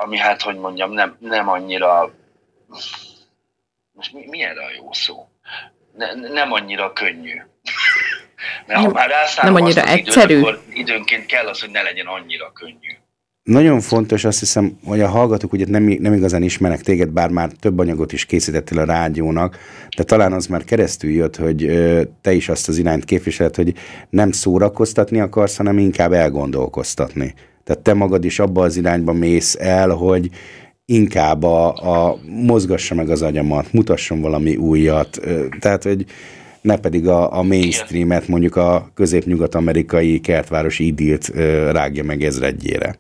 [0.05, 2.15] ami hát, hogy mondjam, nem, nem annyira,
[3.93, 5.29] most mi, mi erre a jó szó?
[5.97, 7.35] Ne, nem annyira könnyű.
[8.67, 9.11] Mert nem, ha már
[9.43, 10.35] nem annyira egyszerű.
[10.35, 12.97] Időt, akkor időnként kell az, hogy ne legyen annyira könnyű.
[13.43, 17.51] Nagyon fontos, azt hiszem, hogy a hallgatók ugye nem, nem igazán ismernek téged, bár már
[17.61, 19.59] több anyagot is készítettél a rádiónak,
[19.97, 21.71] de talán az már keresztül jött, hogy
[22.21, 23.75] te is azt az irányt képviseled, hogy
[24.11, 27.35] nem szórakoztatni akarsz, hanem inkább elgondolkoztatni.
[27.65, 30.29] Tehát te magad is abba az irányba mész el, hogy
[30.85, 35.21] inkább a, a mozgassa meg az agyamat, mutasson valami újat,
[35.61, 36.05] tehát, hogy
[36.61, 41.29] ne pedig a, a mainstreamet, mondjuk a közép-nyugat-amerikai kertvárosi idilt
[41.71, 42.95] rágja meg ezredjére.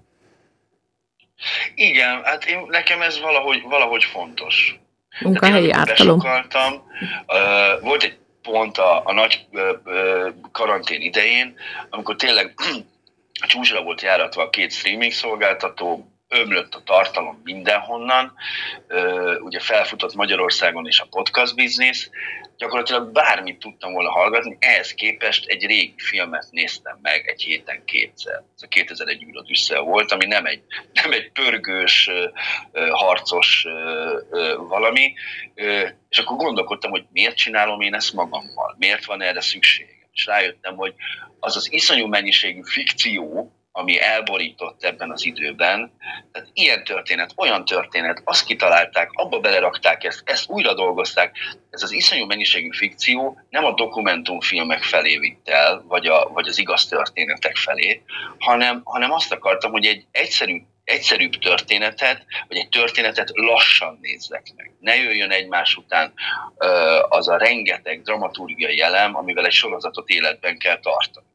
[1.75, 4.81] Igen, hát én, nekem ez valahogy, valahogy fontos.
[5.21, 6.21] Munkahelyi ártalom.
[7.83, 9.47] Volt egy pont a, a nagy
[10.53, 11.55] karantén idején,
[11.91, 12.55] amikor tényleg
[13.33, 18.35] csúcsra volt járatva a két streaming szolgáltató, ömlött a tartalom mindenhonnan,
[19.41, 22.11] ugye felfutott Magyarországon is a podcast biznisz,
[22.57, 28.35] gyakorlatilag bármit tudtam volna hallgatni, ehhez képest egy régi filmet néztem meg egy héten kétszer.
[28.35, 29.47] Ez a 2001 űrod
[29.85, 32.11] volt, ami nem egy, nem egy pörgős,
[32.91, 33.67] harcos
[34.69, 35.15] valami,
[36.09, 40.02] és akkor gondolkodtam, hogy miért csinálom én ezt magammal, miért van erre szükségem.
[40.13, 40.95] És rájöttem, hogy
[41.41, 45.93] az az iszonyú mennyiségű fikció, ami elborított ebben az időben.
[46.33, 51.37] Tehát ilyen történet, olyan történet, azt kitalálták, abba belerakták ezt, ezt újra dolgozták.
[51.71, 56.59] Ez az iszonyú mennyiségű fikció nem a dokumentumfilmek felé vitt el, vagy, a, vagy az
[56.59, 58.03] igaz történetek felé,
[58.39, 64.73] hanem, hanem azt akartam, hogy egy egyszerű egyszerűbb történetet, vagy egy történetet lassan nézzek meg.
[64.81, 66.13] Ne jöjjön egymás után
[67.09, 71.27] az a rengeteg dramaturgiai elem, amivel egy sorozatot életben kell tartani.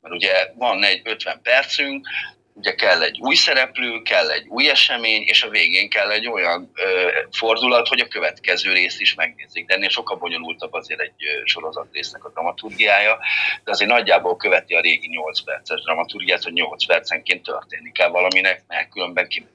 [0.00, 2.08] Mert ugye van egy 50 percünk,
[2.54, 6.70] ugye kell egy új szereplő, kell egy új esemény, és a végén kell egy olyan
[6.74, 9.66] ö, fordulat, hogy a következő részt is megnézzük.
[9.66, 11.12] De ennél sokkal bonyolultabb azért egy
[11.44, 13.18] sorozat résznek a dramaturgiája,
[13.64, 18.62] de azért nagyjából követi a régi 8 perces dramaturgiát, hogy 8 percenként történik kell valaminek,
[18.68, 19.52] mert különben kiműködik.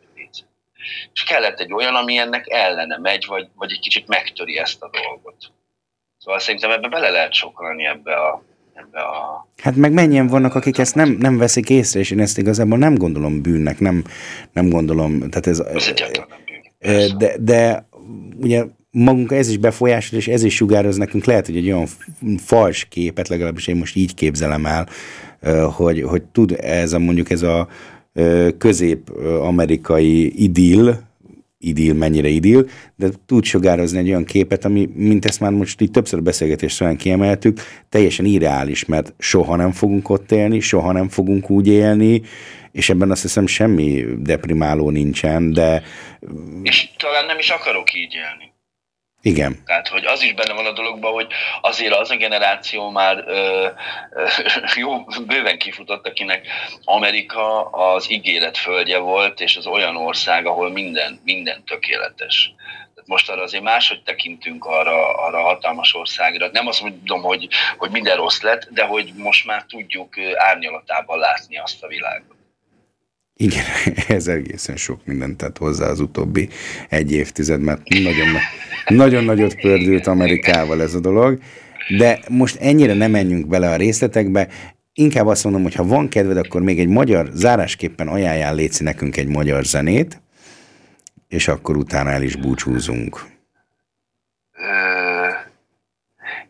[1.14, 4.90] És kellett egy olyan, ami ennek ellene megy, vagy, vagy egy kicsit megtöri ezt a
[4.90, 5.36] dolgot.
[6.18, 8.44] Szóval szerintem ebbe bele lehet sokalni ebbe a
[8.80, 9.48] ebbe a...
[9.58, 12.96] Hát meg mennyien vannak, akik ezt nem, nem veszik észre, és én ezt igazából nem
[12.96, 14.04] gondolom bűnnek, nem,
[14.54, 15.60] nem gondolom, tehát ez...
[15.60, 15.92] ez
[16.80, 17.88] bűn, de, de
[18.38, 21.88] ugye magunk ez is befolyásol, és ez is sugároz nekünk, lehet, hogy egy olyan
[22.38, 24.88] fals képet, legalábbis én most így képzelem el,
[25.72, 27.68] hogy, hogy tud ez a mondjuk ez a
[28.58, 30.94] közép-amerikai idill,
[31.60, 35.92] idil, mennyire idil, de tud sugározni egy olyan képet, ami, mint ezt már most így
[35.92, 41.50] többször beszélgetés során kiemeltük, teljesen irreális, mert soha nem fogunk ott élni, soha nem fogunk
[41.50, 42.22] úgy élni,
[42.72, 45.84] és ebben azt hiszem semmi deprimáló nincsen, de...
[46.64, 48.49] És talán nem is akarok így élni.
[49.22, 49.64] Igen.
[49.66, 51.28] Tehát, hogy az is benne van a dologban, hogy
[51.62, 53.68] azért az a generáció már ö,
[54.12, 54.28] ö,
[54.82, 56.48] jó, bőven kifutott, akinek
[56.84, 62.54] Amerika az ígéret földje volt, és az olyan ország, ahol minden, minden tökéletes.
[62.96, 66.50] Tehát most arra azért máshogy tekintünk arra, arra a hatalmas országra.
[66.52, 71.58] Nem azt mondom, hogy, hogy minden rossz lett, de hogy most már tudjuk árnyalatában látni
[71.58, 72.39] azt a világot.
[73.42, 73.66] Igen,
[74.18, 76.50] ez egészen sok mindent tett hozzá az utóbbi
[76.90, 78.28] egy évtized, mert nagyon,
[78.88, 81.40] nagyon nagyot pördült Amerikával ez a dolog,
[81.98, 84.48] de most ennyire nem menjünk bele a részletekbe,
[84.94, 89.18] inkább azt mondom, hogy ha van kedved, akkor még egy magyar, zárásképpen ajánljál Léci nekünk
[89.18, 90.22] egy magyar zenét,
[91.28, 93.26] és akkor utána el is búcsúzunk.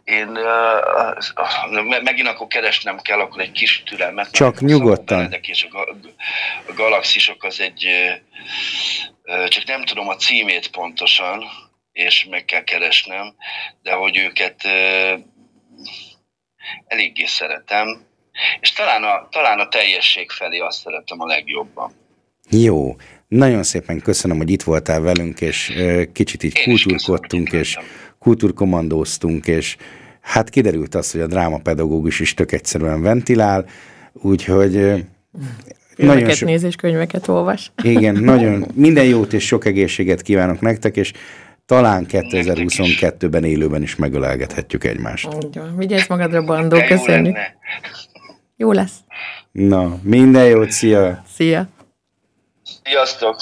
[0.09, 4.31] Én uh, megint akkor keresnem kell, akkor egy kis türelmet.
[4.31, 5.35] Csak nyugodtan.
[5.41, 5.79] És a,
[6.67, 7.87] a galaxisok az egy,
[9.23, 11.43] uh, csak nem tudom a címét pontosan,
[11.91, 13.35] és meg kell keresnem,
[13.81, 15.19] de hogy őket uh,
[16.87, 18.07] eléggé szeretem,
[18.59, 21.93] és talán a, talán a teljesség felé azt szeretem a legjobban.
[22.49, 22.95] Jó,
[23.27, 25.73] nagyon szépen köszönöm, hogy itt voltál velünk, és
[26.13, 27.77] kicsit így kultúrkodtunk, és
[28.19, 29.75] kultúrkomandóztunk, és
[30.21, 33.65] hát kiderült az, hogy a drámapedagógus is tök egyszerűen ventilál,
[34.13, 35.05] úgyhogy
[35.95, 36.45] nagyon so...
[36.45, 37.71] néz és könyveket olvas.
[37.84, 41.13] Igen, nagyon minden jót és sok egészséget kívánok nektek, és
[41.65, 45.29] talán 2022-ben élőben is megölelgethetjük egymást.
[45.75, 47.38] Vigyázz magadra, Bandó, köszönjük.
[48.55, 48.97] Jó lesz.
[49.51, 51.23] Na, minden jót, szia!
[51.34, 51.67] Szia!
[52.84, 53.36] Sziasztok!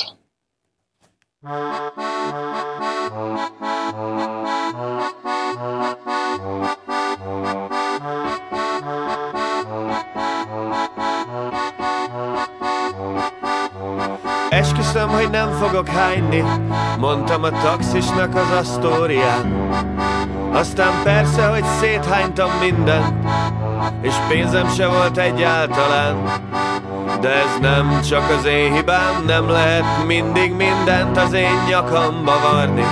[14.98, 16.44] Esküszöm, hogy nem fogok hányni.
[17.00, 19.70] Mondtam a taxisnak az asztórián
[20.54, 23.26] Aztán persze, hogy széthánytam mindent
[24.02, 26.16] És pénzem se volt egyáltalán.
[27.22, 32.86] De ez nem csak az én hibám Nem lehet mindig mindent az én nyakamba varni.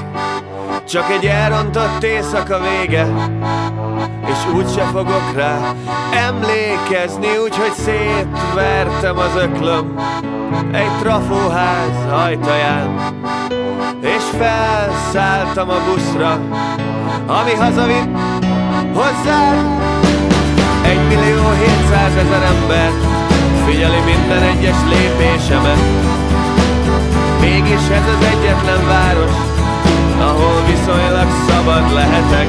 [0.88, 3.08] Csak egy elrontott éjszaka vége
[4.28, 5.74] és úgyse fogok rá
[6.12, 9.96] emlékezni, úgyhogy szétvertem az öklöm
[10.72, 12.89] egy trafóház ajtaján,
[14.02, 16.39] és felszálltam a buszra,
[17.28, 18.10] ami hazavitt
[18.94, 19.84] hozzám.
[20.84, 22.91] Egy millió hétszázezer ember
[23.65, 25.84] figyeli minden egyes lépésemet,
[27.41, 29.36] mégis ez az egyetlen város,
[30.20, 32.48] ahol viszonylag szabad lehetek,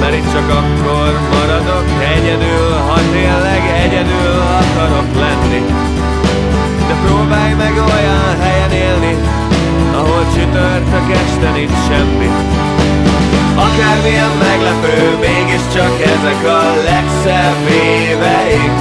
[0.00, 1.84] mert itt csak akkor maradok
[2.16, 5.91] egyedül, ha tényleg egyedül akarok lenni.
[7.04, 9.16] Próbálj meg olyan helyen élni,
[9.94, 12.30] ahol csütörtök este nincs semmi.
[13.56, 18.78] Akármilyen meglepő, mégiscsak ezek a legszebb éveink.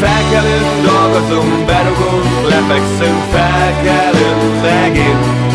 [0.00, 5.51] Felkelünk, dolgozunk, berugunk, lefekszünk, felkelünk megint.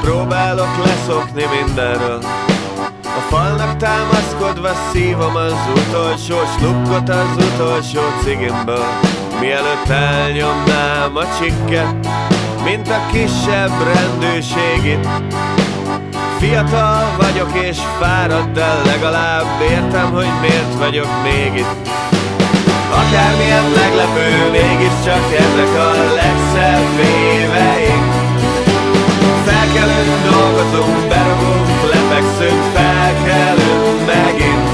[0.00, 2.18] Próbálok leszokni mindenről.
[3.02, 8.84] A falnak támaszkodva szívom az utolsó slukkot az utolsó cigimből.
[9.40, 11.94] Mielőtt elnyomnám a csikket
[12.64, 15.08] Mint a kisebb rendőrségit.
[16.38, 21.88] Fiatal vagyok és fáradt, de legalább értem, hogy miért vagyok még itt.
[22.92, 27.99] Akármilyen meglepő, mégiscsak ezek a legszebb éveink
[29.72, 34.68] Felkelünk, dolgozunk, berogunk, lefekszünk, felkelünk megint.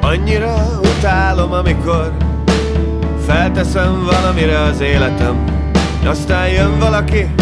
[0.00, 2.12] Annyira utálom, amikor
[3.26, 5.44] Felteszem valamire az életem.
[6.04, 7.34] Aztán jön valaki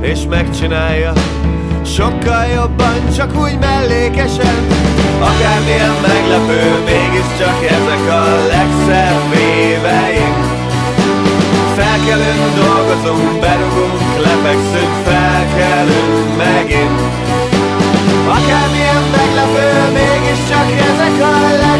[0.00, 1.12] és megcsinálja
[1.84, 4.56] Sokkal jobban, csak úgy mellékesen.
[5.20, 10.44] Akármilyen meglepő, mégiscsak ezek a legszebb éveink.
[11.76, 17.00] Felkelünk, dolgozunk, berugunk, lefekszünk, felkelünk megint.
[18.36, 21.73] Akármilyen meglepő, mégiscsak ezek a legszebb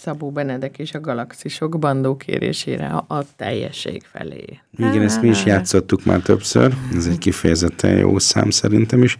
[0.00, 4.44] Szabó Benedek és a galaxisok bandó kérésére a, teljesség felé.
[4.76, 9.18] Igen, ezt mi is játszottuk már többször, ez egy kifejezetten jó szám szerintem is.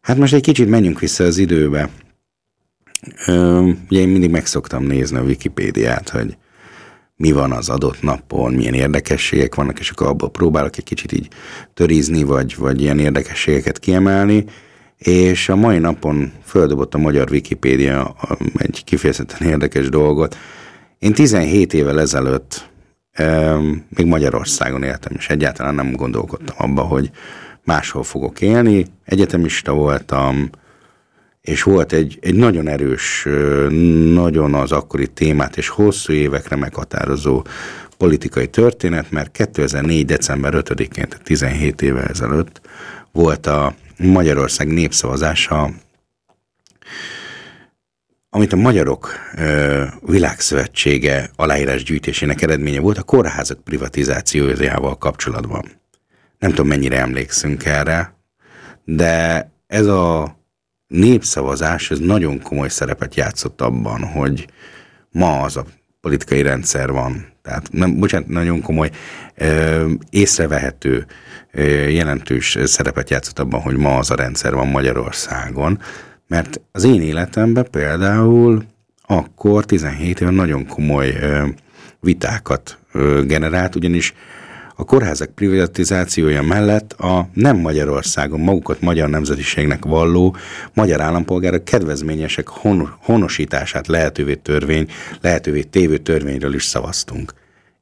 [0.00, 1.90] Hát most egy kicsit menjünk vissza az időbe.
[3.26, 6.36] Ö, ugye én mindig megszoktam nézni a Wikipédiát, hogy
[7.16, 11.28] mi van az adott napon, milyen érdekességek vannak, és akkor abból próbálok egy kicsit így
[11.74, 14.44] törizni, vagy, vagy ilyen érdekességeket kiemelni,
[14.98, 18.16] és a mai napon földobott a magyar Wikipédia
[18.56, 20.36] egy kifejezetten érdekes dolgot.
[20.98, 22.70] Én 17 évvel ezelőtt
[23.88, 27.10] még Magyarországon éltem, és egyáltalán nem gondolkodtam abba, hogy
[27.64, 28.86] máshol fogok élni.
[29.04, 30.50] Egyetemista voltam,
[31.40, 33.26] és volt egy, egy nagyon erős,
[34.12, 37.44] nagyon az akkori témát és hosszú évekre meghatározó
[37.96, 40.04] politikai történet, mert 2004.
[40.04, 42.60] december 5-én, tehát 17 évvel ezelőtt
[43.12, 45.70] volt a Magyarország népszavazása,
[48.30, 55.64] amit a Magyarok ö, Világszövetsége aláírásgyűjtésének eredménye volt a kórházak privatizációjával kapcsolatban.
[56.38, 58.14] Nem tudom, mennyire emlékszünk erre,
[58.84, 60.36] de ez a
[60.86, 64.48] népszavazás ez nagyon komoly szerepet játszott abban, hogy
[65.10, 65.64] ma az a
[66.00, 67.26] politikai rendszer van.
[67.42, 68.90] Tehát, nem, bocsánat, nagyon komoly,
[69.34, 71.06] ö, észrevehető,
[71.88, 75.78] jelentős szerepet játszott abban, hogy ma az a rendszer van Magyarországon.
[76.26, 78.64] Mert az én életemben például
[79.06, 81.14] akkor 17 éve nagyon komoly
[82.00, 82.78] vitákat
[83.26, 84.14] generált, ugyanis
[84.80, 90.36] a kórházak privatizációja mellett a nem Magyarországon magukat magyar nemzetiségnek valló
[90.74, 94.88] magyar állampolgárok kedvezményesek hon- honosítását lehetővé törvény,
[95.20, 97.32] lehetővé tévő törvényről is szavaztunk.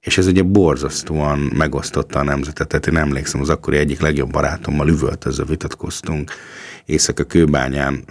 [0.07, 2.69] És ez ugye borzasztóan megosztotta a nemzetet.
[2.69, 6.31] Tehát én emlékszem, az akkori egyik legjobb barátommal üvöltözve vitatkoztunk
[6.85, 8.05] éjszaka kőbányán,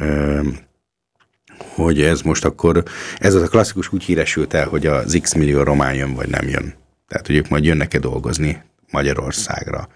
[1.57, 2.83] hogy ez most akkor,
[3.17, 6.47] ez az a klasszikus úgy híresült el, hogy az x millió román jön, vagy nem
[6.47, 6.73] jön.
[7.07, 9.87] Tehát, hogy ők majd jönnek-e dolgozni Magyarországra.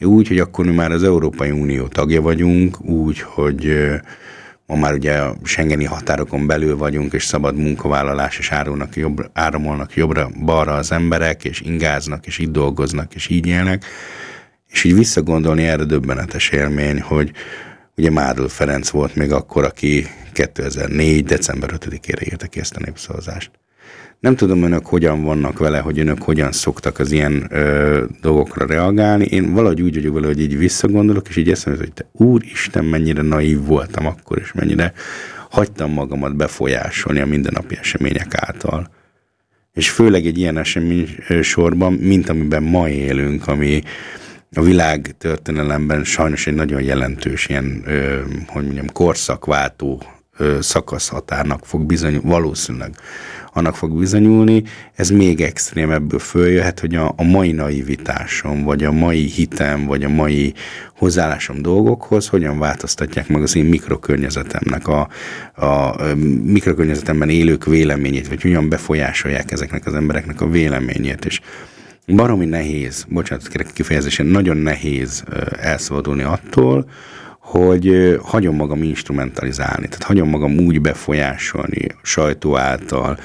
[0.00, 3.90] Úgy, hogy akkor mi már az Európai Unió tagja vagyunk, úgy, hogy
[4.66, 9.94] ma már ugye a Schengeni határokon belül vagyunk, és szabad munkavállalás, és árulnak jobbra, áramolnak
[9.94, 13.84] jobbra-balra az emberek, és ingáznak, és itt dolgoznak, és így élnek.
[14.70, 17.32] És így visszagondolni erre döbbenetes élmény, hogy
[17.96, 21.24] ugye Mádl Ferenc volt még akkor, aki 2004.
[21.24, 23.50] december 5-ére írta ki ezt a népszavazást.
[24.20, 29.24] Nem tudom önök hogyan vannak vele, hogy önök hogyan szoktak az ilyen ö, dolgokra reagálni.
[29.24, 33.22] Én valahogy úgy vagyok vele, hogy így visszagondolok, és így eszembe, hogy te úristen, mennyire
[33.22, 34.92] naív voltam akkor, és mennyire
[35.50, 38.90] hagytam magamat befolyásolni a mindennapi események által.
[39.72, 43.82] És főleg egy ilyen esemény sorban, mint amiben ma élünk, ami
[44.54, 50.02] a világ történelemben sajnos egy nagyon jelentős ilyen, ö, hogy mondjam, korszakváltó
[50.60, 52.96] szakaszhatárnak fog bizony, valószínűleg
[53.56, 54.62] annak fog bizonyulni,
[54.94, 60.08] ez még extrémebből följöhet, hogy a, a mai naivitásom, vagy a mai hitem, vagy a
[60.08, 60.54] mai
[60.96, 65.08] hozzáállásom dolgokhoz hogyan változtatják meg az én mikrokörnyezetemnek, a,
[65.66, 65.96] a
[66.42, 71.40] mikrokörnyezetemben élők véleményét, vagy hogyan befolyásolják ezeknek az embereknek a véleményét, és
[72.06, 75.24] baromi nehéz, bocsánat, kérek kifejezésen, nagyon nehéz
[75.60, 76.86] elszabadulni attól,
[77.44, 83.18] hogy hagyom magam instrumentalizálni, tehát hagyom magam úgy befolyásolni sajtó által,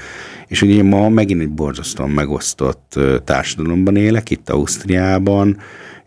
[0.48, 5.58] és ugye ma megint egy borzasztóan megosztott társadalomban élek, itt Ausztriában,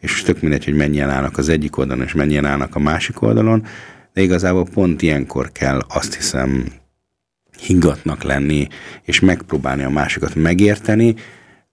[0.01, 3.67] és tök mindegy, hogy mennyien állnak az egyik oldalon, és mennyien állnak a másik oldalon,
[4.13, 6.67] de igazából pont ilyenkor kell azt hiszem
[7.59, 8.67] higgatnak lenni,
[9.03, 11.15] és megpróbálni a másikat megérteni,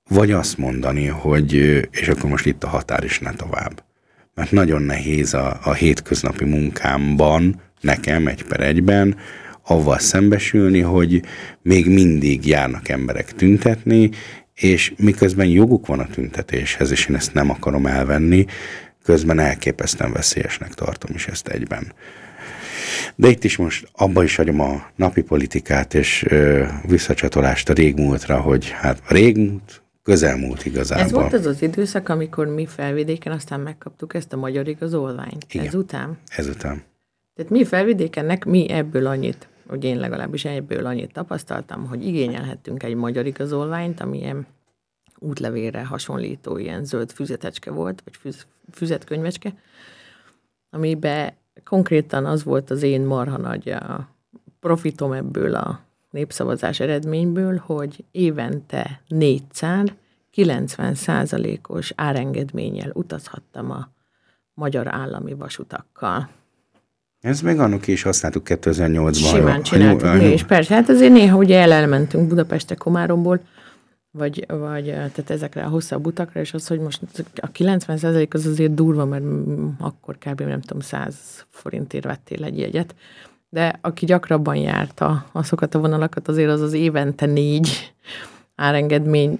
[0.09, 1.53] vagy azt mondani, hogy
[1.91, 3.88] és akkor most itt a határ is ne tovább
[4.39, 9.15] mert nagyon nehéz a, a hétköznapi munkámban, nekem egy per egyben,
[9.63, 11.21] avval szembesülni, hogy
[11.61, 14.09] még mindig járnak emberek tüntetni,
[14.53, 18.45] és miközben joguk van a tüntetéshez, és én ezt nem akarom elvenni,
[19.03, 21.93] közben elképesztően veszélyesnek tartom is ezt egyben.
[23.15, 28.39] De itt is most abba is hagyom a napi politikát és ö, visszacsatolást a régmúltra,
[28.39, 31.05] hogy hát a régmúlt közelmúlt igazából.
[31.05, 35.45] Ez volt az az időszak, amikor mi felvidéken aztán megkaptuk ezt a magyar igazolványt.
[35.49, 35.65] Igen.
[35.65, 36.17] Ezután?
[36.35, 36.83] Ezután.
[37.35, 42.95] Tehát mi felvidékennek mi ebből annyit, hogy én legalábbis ebből annyit tapasztaltam, hogy igényelhettünk egy
[42.95, 44.47] magyar igazolványt, ami ilyen
[45.19, 49.53] útlevélre hasonlító ilyen zöld füzetecske volt, vagy füz, füzetkönyvecske,
[50.69, 51.33] amiben
[51.63, 54.09] konkrétan az volt az én marha nagy a
[54.59, 59.87] profitom ebből a népszavazás eredményből, hogy évente 400
[60.31, 63.89] 90 százalékos árengedménnyel utazhattam a
[64.53, 66.29] magyar állami vasutakkal.
[67.21, 69.13] Ez még annak is használtuk 2008-ban.
[69.13, 70.73] Simán csináltuk a, a, mi is, persze.
[70.73, 73.39] Hát azért néha ugye elmentünk Budapestre Komáromból,
[74.11, 77.01] vagy, vagy tehát ezekre a hosszabb utakra, és az, hogy most
[77.35, 79.23] a 90% az azért durva, mert
[79.79, 80.41] akkor kb.
[80.41, 82.95] nem tudom, 100 forintért vettél egy jegyet
[83.49, 87.93] de aki gyakrabban járta azokat a vonalakat, azért az az évente négy
[88.55, 89.39] árengedmény,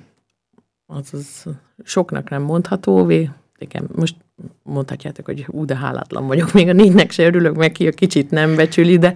[0.86, 1.46] az, az
[1.84, 3.10] soknak nem mondható,
[3.58, 4.16] igen, most
[4.64, 8.32] mondhatjátok, hogy ú, de hálátlan vagyok, még a négynek se örülök meg, ki a kicsit
[8.32, 9.14] nem becsüli, de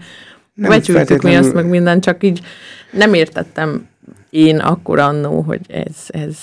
[0.53, 1.39] nem becsültük feltétlenül...
[1.39, 2.41] mi azt meg minden, csak így
[2.91, 3.87] nem értettem
[4.29, 6.37] én akkor annó, hogy ez, ez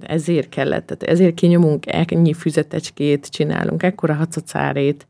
[0.00, 5.06] ezért kellett, tehát ezért kinyomunk ennyi füzetecskét, csinálunk ekkora hacacárét,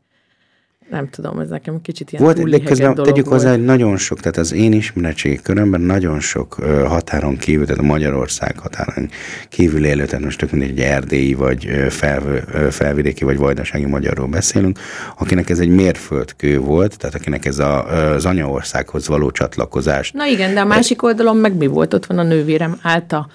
[0.89, 4.19] nem tudom, ez nekem kicsit ilyen volt, de közben dolog tegyük hozzá, hogy nagyon sok,
[4.19, 9.09] tehát az én ismeretségi körömben nagyon sok ö, határon kívül, tehát a Magyarország határon
[9.49, 12.21] kívül élő, tehát most tök mindegy, egy erdélyi, vagy fel,
[12.69, 14.79] felvidéki, vagy vajdasági magyarról beszélünk,
[15.17, 20.11] akinek ez egy mérföldkő volt, tehát akinek ez a, az anyaországhoz való csatlakozás.
[20.11, 21.93] Na igen, de a másik oldalon meg mi volt?
[21.93, 23.27] Ott van a nővérem, állt a,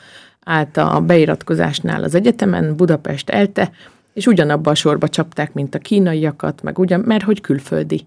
[0.44, 3.70] állt a beiratkozásnál az egyetemen, Budapest elte,
[4.12, 8.06] és ugyanabba a sorba csapták, mint a kínaiakat, meg ugyan, mert hogy külföldi.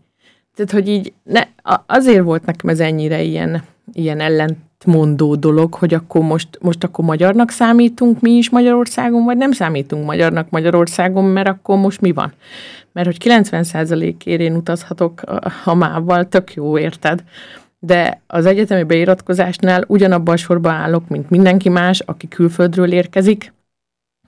[0.56, 1.42] Tehát, hogy így ne,
[1.86, 7.50] azért volt nekem ez ennyire ilyen, ilyen ellentmondó dolog, hogy akkor most, most akkor magyarnak
[7.50, 12.34] számítunk mi is Magyarországon, vagy nem számítunk magyarnak Magyarországon, mert akkor most mi van?
[12.92, 15.22] Mert hogy 90%-ért én utazhatok
[15.66, 17.24] a mával, tök jó, érted?
[17.80, 23.54] De az egyetemi beiratkozásnál ugyanabban a sorba állok, mint mindenki más, aki külföldről érkezik,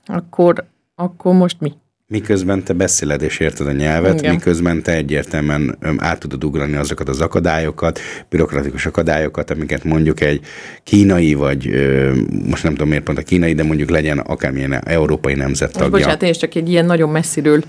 [0.05, 0.67] akkor
[0.99, 1.73] akkor most mi?
[2.07, 4.33] Miközben te beszéled és érted a nyelvet, Igen.
[4.33, 10.41] miközben te egyértelműen át tudod ugrani azokat az akadályokat, bürokratikus akadályokat, amiket mondjuk egy
[10.83, 11.69] kínai, vagy
[12.49, 15.89] most nem tudom miért pont a kínai, de mondjuk legyen akármilyen európai nemzet tagja.
[15.89, 17.63] Most bocsánat, én is csak egy ilyen nagyon messziről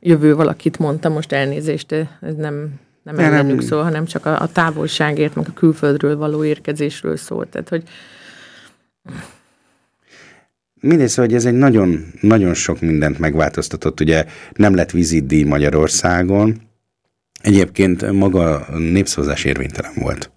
[0.00, 2.68] jövő valakit mondtam, most elnézést, ez nem,
[3.02, 7.48] nem ellenük szól, hanem csak a, a távolságért, meg a külföldről való érkezésről szól.
[7.48, 7.82] Tehát, hogy
[10.86, 14.00] Mindegy, szóval, hogy ez egy nagyon, nagyon sok mindent megváltoztatott.
[14.00, 16.60] Ugye nem lett vizitdíj Magyarországon.
[17.40, 20.30] Egyébként maga népszavazás érvénytelen volt.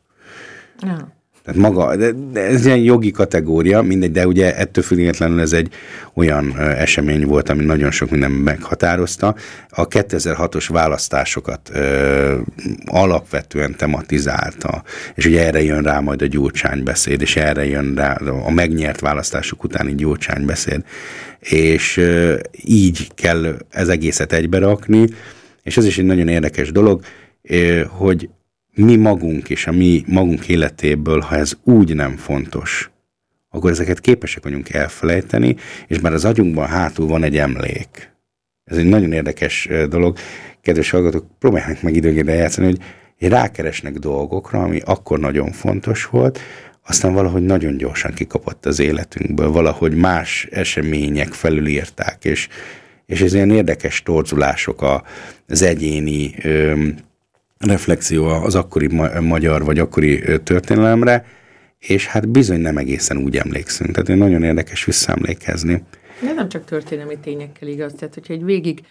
[0.82, 1.18] Ja.
[1.50, 5.74] Tehát maga, de, de ez ilyen jogi kategória, mindegy, de ugye ettől függetlenül ez egy
[6.14, 9.36] olyan esemény volt, ami nagyon sok minden meghatározta.
[9.70, 12.38] A 2006-os választásokat ö,
[12.86, 14.84] alapvetően tematizálta,
[15.16, 18.14] és ugye erre jön rá majd a Gyurcsány beszéd, és erre jön rá
[18.45, 20.84] a megnyert választások utáni Gyurcsány beszéd,
[21.39, 25.08] és ö, így kell ez egészet egybe rakni,
[25.64, 27.02] és ez is egy nagyon érdekes dolog,
[27.41, 28.30] ö, hogy
[28.80, 32.91] mi magunk és a mi magunk életéből, ha ez úgy nem fontos,
[33.49, 35.55] akkor ezeket képesek vagyunk elfelejteni,
[35.88, 38.11] és már az agyunkban hátul van egy emlék.
[38.63, 40.17] Ez egy nagyon érdekes dolog.
[40.61, 42.80] Kedves hallgatók, próbálják meg időgére játszani, hogy
[43.30, 46.39] rákeresnek dolgokra, ami akkor nagyon fontos volt,
[46.86, 52.47] aztán valahogy nagyon gyorsan kikapott az életünkből, valahogy más események felülírták, és,
[53.05, 54.86] és ez ilyen érdekes torzulások
[55.47, 56.36] az egyéni
[57.66, 61.26] reflexió az akkori ma- magyar vagy akkori történelemre,
[61.80, 63.91] és hát bizony nem egészen úgy emlékszünk.
[63.91, 65.84] Tehát nagyon érdekes visszaemlékezni.
[66.22, 68.82] De nem csak történelmi tényekkel igaz, tehát hogyha egy végig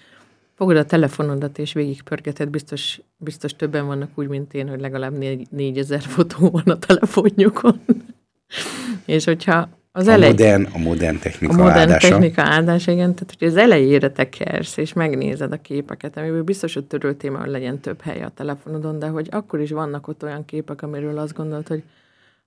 [0.54, 5.18] fogod a telefonodat és végig pörgeted, biztos, biztos többen vannak úgy, mint én, hogy legalább
[5.18, 7.80] négy, négyezer fotó van a telefonjukon.
[9.06, 10.28] és hogyha az elej...
[10.28, 12.08] a, modern, a modern technika A modern áldása.
[12.08, 13.14] technika áldása, igen.
[13.14, 17.80] Tehát, hogy az elejére tekersz, és megnézed a képeket, amiből biztos, hogy töröltél hogy legyen
[17.80, 21.68] több hely a telefonodon, de hogy akkor is vannak ott olyan képek, amiről azt gondolod,
[21.68, 21.82] hogy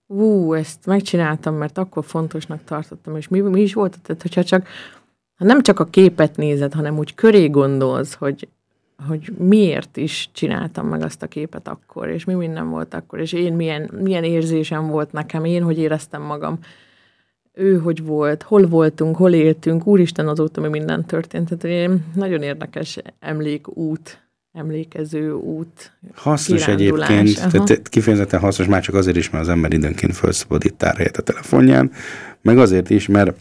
[0.07, 3.99] ú, ezt megcsináltam, mert akkor fontosnak tartottam, és mi, mi is volt?
[4.01, 4.67] Tehát, hogyha csak,
[5.35, 8.47] ha nem csak a képet nézed, hanem úgy köré gondolsz, hogy,
[9.07, 13.33] hogy miért is csináltam meg azt a képet akkor, és mi minden volt akkor, és
[13.33, 16.59] én milyen, milyen érzésem volt nekem, én hogy éreztem magam,
[17.62, 21.49] ő hogy volt, hol voltunk, hol éltünk, úristen azóta mi minden történt.
[21.57, 25.91] Tehát egy nagyon érdekes emlékút, emlékező út.
[26.14, 31.18] Hasznos egyébként, tehát kifejezetten hasznos már csak azért is, mert az ember időnként felszabadít tárhelyet
[31.18, 31.91] a telefonján,
[32.41, 33.36] meg azért is, mert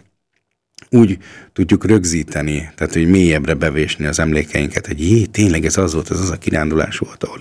[0.90, 1.18] úgy
[1.52, 6.20] tudjuk rögzíteni, tehát hogy mélyebbre bevésni az emlékeinket, hogy jé, tényleg ez az volt, ez
[6.20, 7.38] az a kirándulás volt, ahol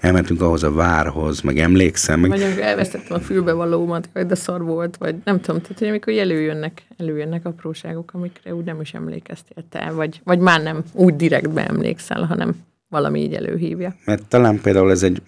[0.00, 2.20] elmentünk ahhoz a várhoz, meg emlékszem.
[2.20, 2.30] Meg...
[2.30, 6.82] Vagy elvesztettem a fülbevalómat, vagy de szar volt, vagy nem tudom, tehát hogy amikor előjönnek,
[6.96, 12.22] előjönnek apróságok, amikre úgy nem is emlékeztél te, vagy, vagy már nem úgy direktbe emlékszel,
[12.22, 12.56] hanem
[12.88, 13.94] valami így előhívja.
[14.04, 15.22] Mert talán például ez egy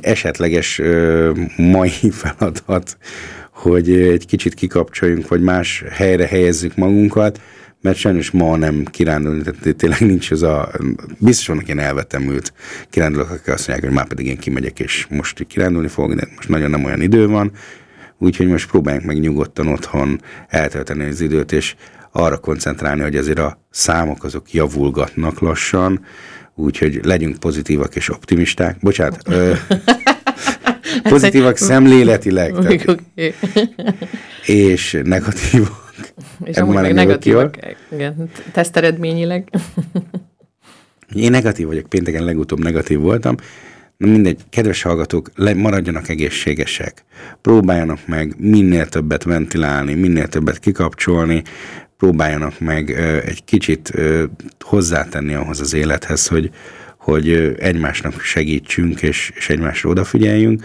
[0.00, 2.96] esetleges ö, mai feladat,
[3.54, 7.40] hogy egy kicsit kikapcsoljunk, vagy más helyre helyezzük magunkat,
[7.80, 10.70] mert sajnos ma nem kirándulni, tehát tényleg nincs az a,
[11.18, 12.52] biztos vannak ilyen elvetemült
[12.90, 16.48] kirándulók, akik azt mondják, hogy már pedig én kimegyek, és most kirándulni fogok, de most
[16.48, 17.52] nagyon nem olyan idő van,
[18.18, 21.74] úgyhogy most próbáljunk meg nyugodtan otthon eltölteni az időt, és
[22.12, 26.04] arra koncentrálni, hogy azért a számok azok javulgatnak lassan,
[26.54, 28.76] úgyhogy legyünk pozitívak és optimisták.
[28.80, 29.52] Bocsánat, ö,
[31.14, 32.52] pozitívak szemléletileg.
[32.62, 33.34] Tehát, okay.
[34.46, 35.82] és negatívak.
[36.44, 37.56] És amúgy meg negatívak,
[37.92, 39.48] igen, teszteredményileg.
[41.14, 43.34] Én negatív vagyok, pénteken legutóbb negatív voltam.
[43.96, 47.04] Na mindegy, kedves hallgatók, le, maradjanak egészségesek.
[47.40, 51.42] Próbáljanak meg minél többet ventilálni, minél többet kikapcsolni,
[51.96, 53.44] próbáljanak meg ö, egy
[53.94, 54.24] ö, ö,
[54.60, 56.50] hozzátenni ahhoz az élethez, hogy,
[56.98, 60.64] hogy egymásnak segítsünk, és, és egymásra odafigyeljünk.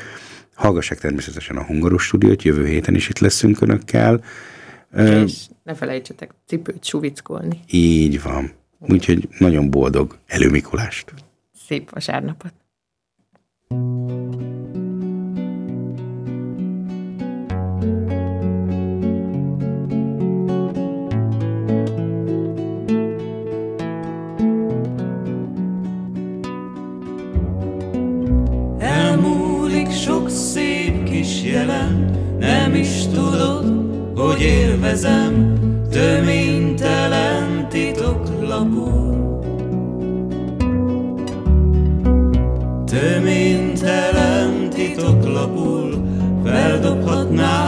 [0.59, 4.23] Hallgassák természetesen a Hungaros stúdiót, jövő héten is itt leszünk önökkel.
[4.95, 7.59] És ne felejtsetek cipőt suvickolni.
[7.69, 8.51] Így van.
[8.79, 11.13] Úgyhogy nagyon boldog előmikulást.
[11.67, 12.53] Szép vasárnapot.
[13.69, 14.48] sok
[32.79, 33.65] is tudod,
[34.15, 35.53] hogy élvezem
[35.91, 38.87] töménytelen titoklapú.
[42.85, 46.07] Töménytelen titoklapul
[46.45, 47.67] feldobhatná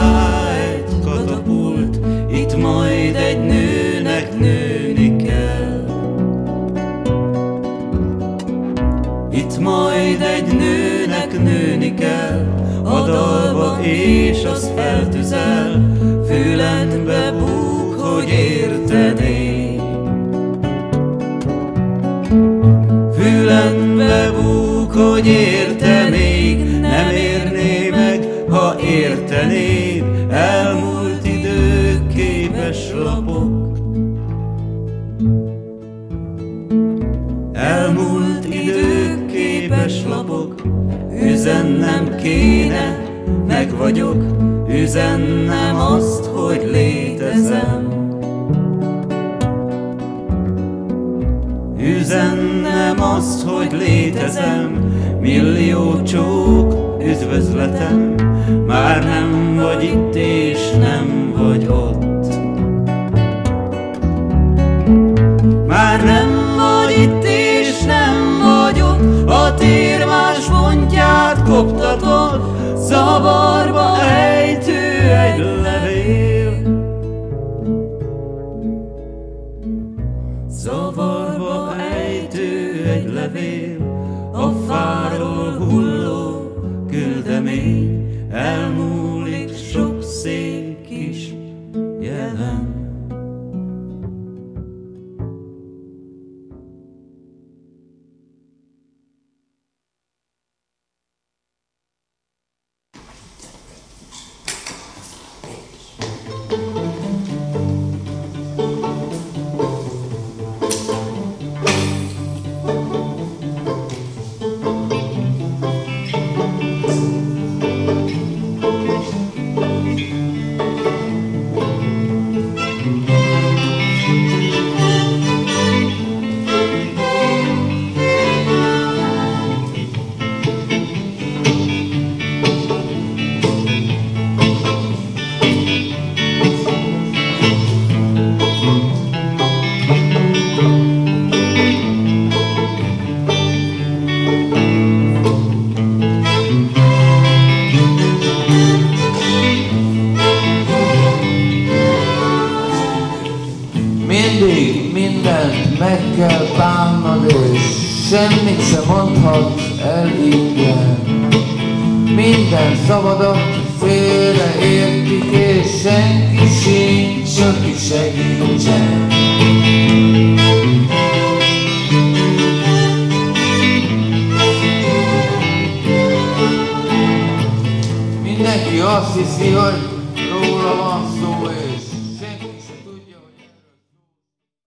[0.54, 2.00] egy katapult,
[2.32, 3.61] itt majd egy nőnek
[9.52, 12.46] Itt majd egy nőnek nőni kell,
[12.84, 15.96] a dalba és az feltüzel,
[16.26, 19.80] fülembe búg, hogy értené.
[23.18, 25.51] Fülembe búg, hogy érte
[42.22, 43.02] kéne,
[43.46, 44.24] meg vagyok,
[44.68, 47.88] üzennem azt, hogy létezem.
[51.78, 58.14] Üzennem azt, hogy létezem, millió csók, üdvözletem,
[58.66, 62.34] már nem vagy itt és nem vagy ott.
[65.66, 66.21] Már nem
[71.52, 72.40] koptatod,
[72.76, 74.41] zavarba ejtő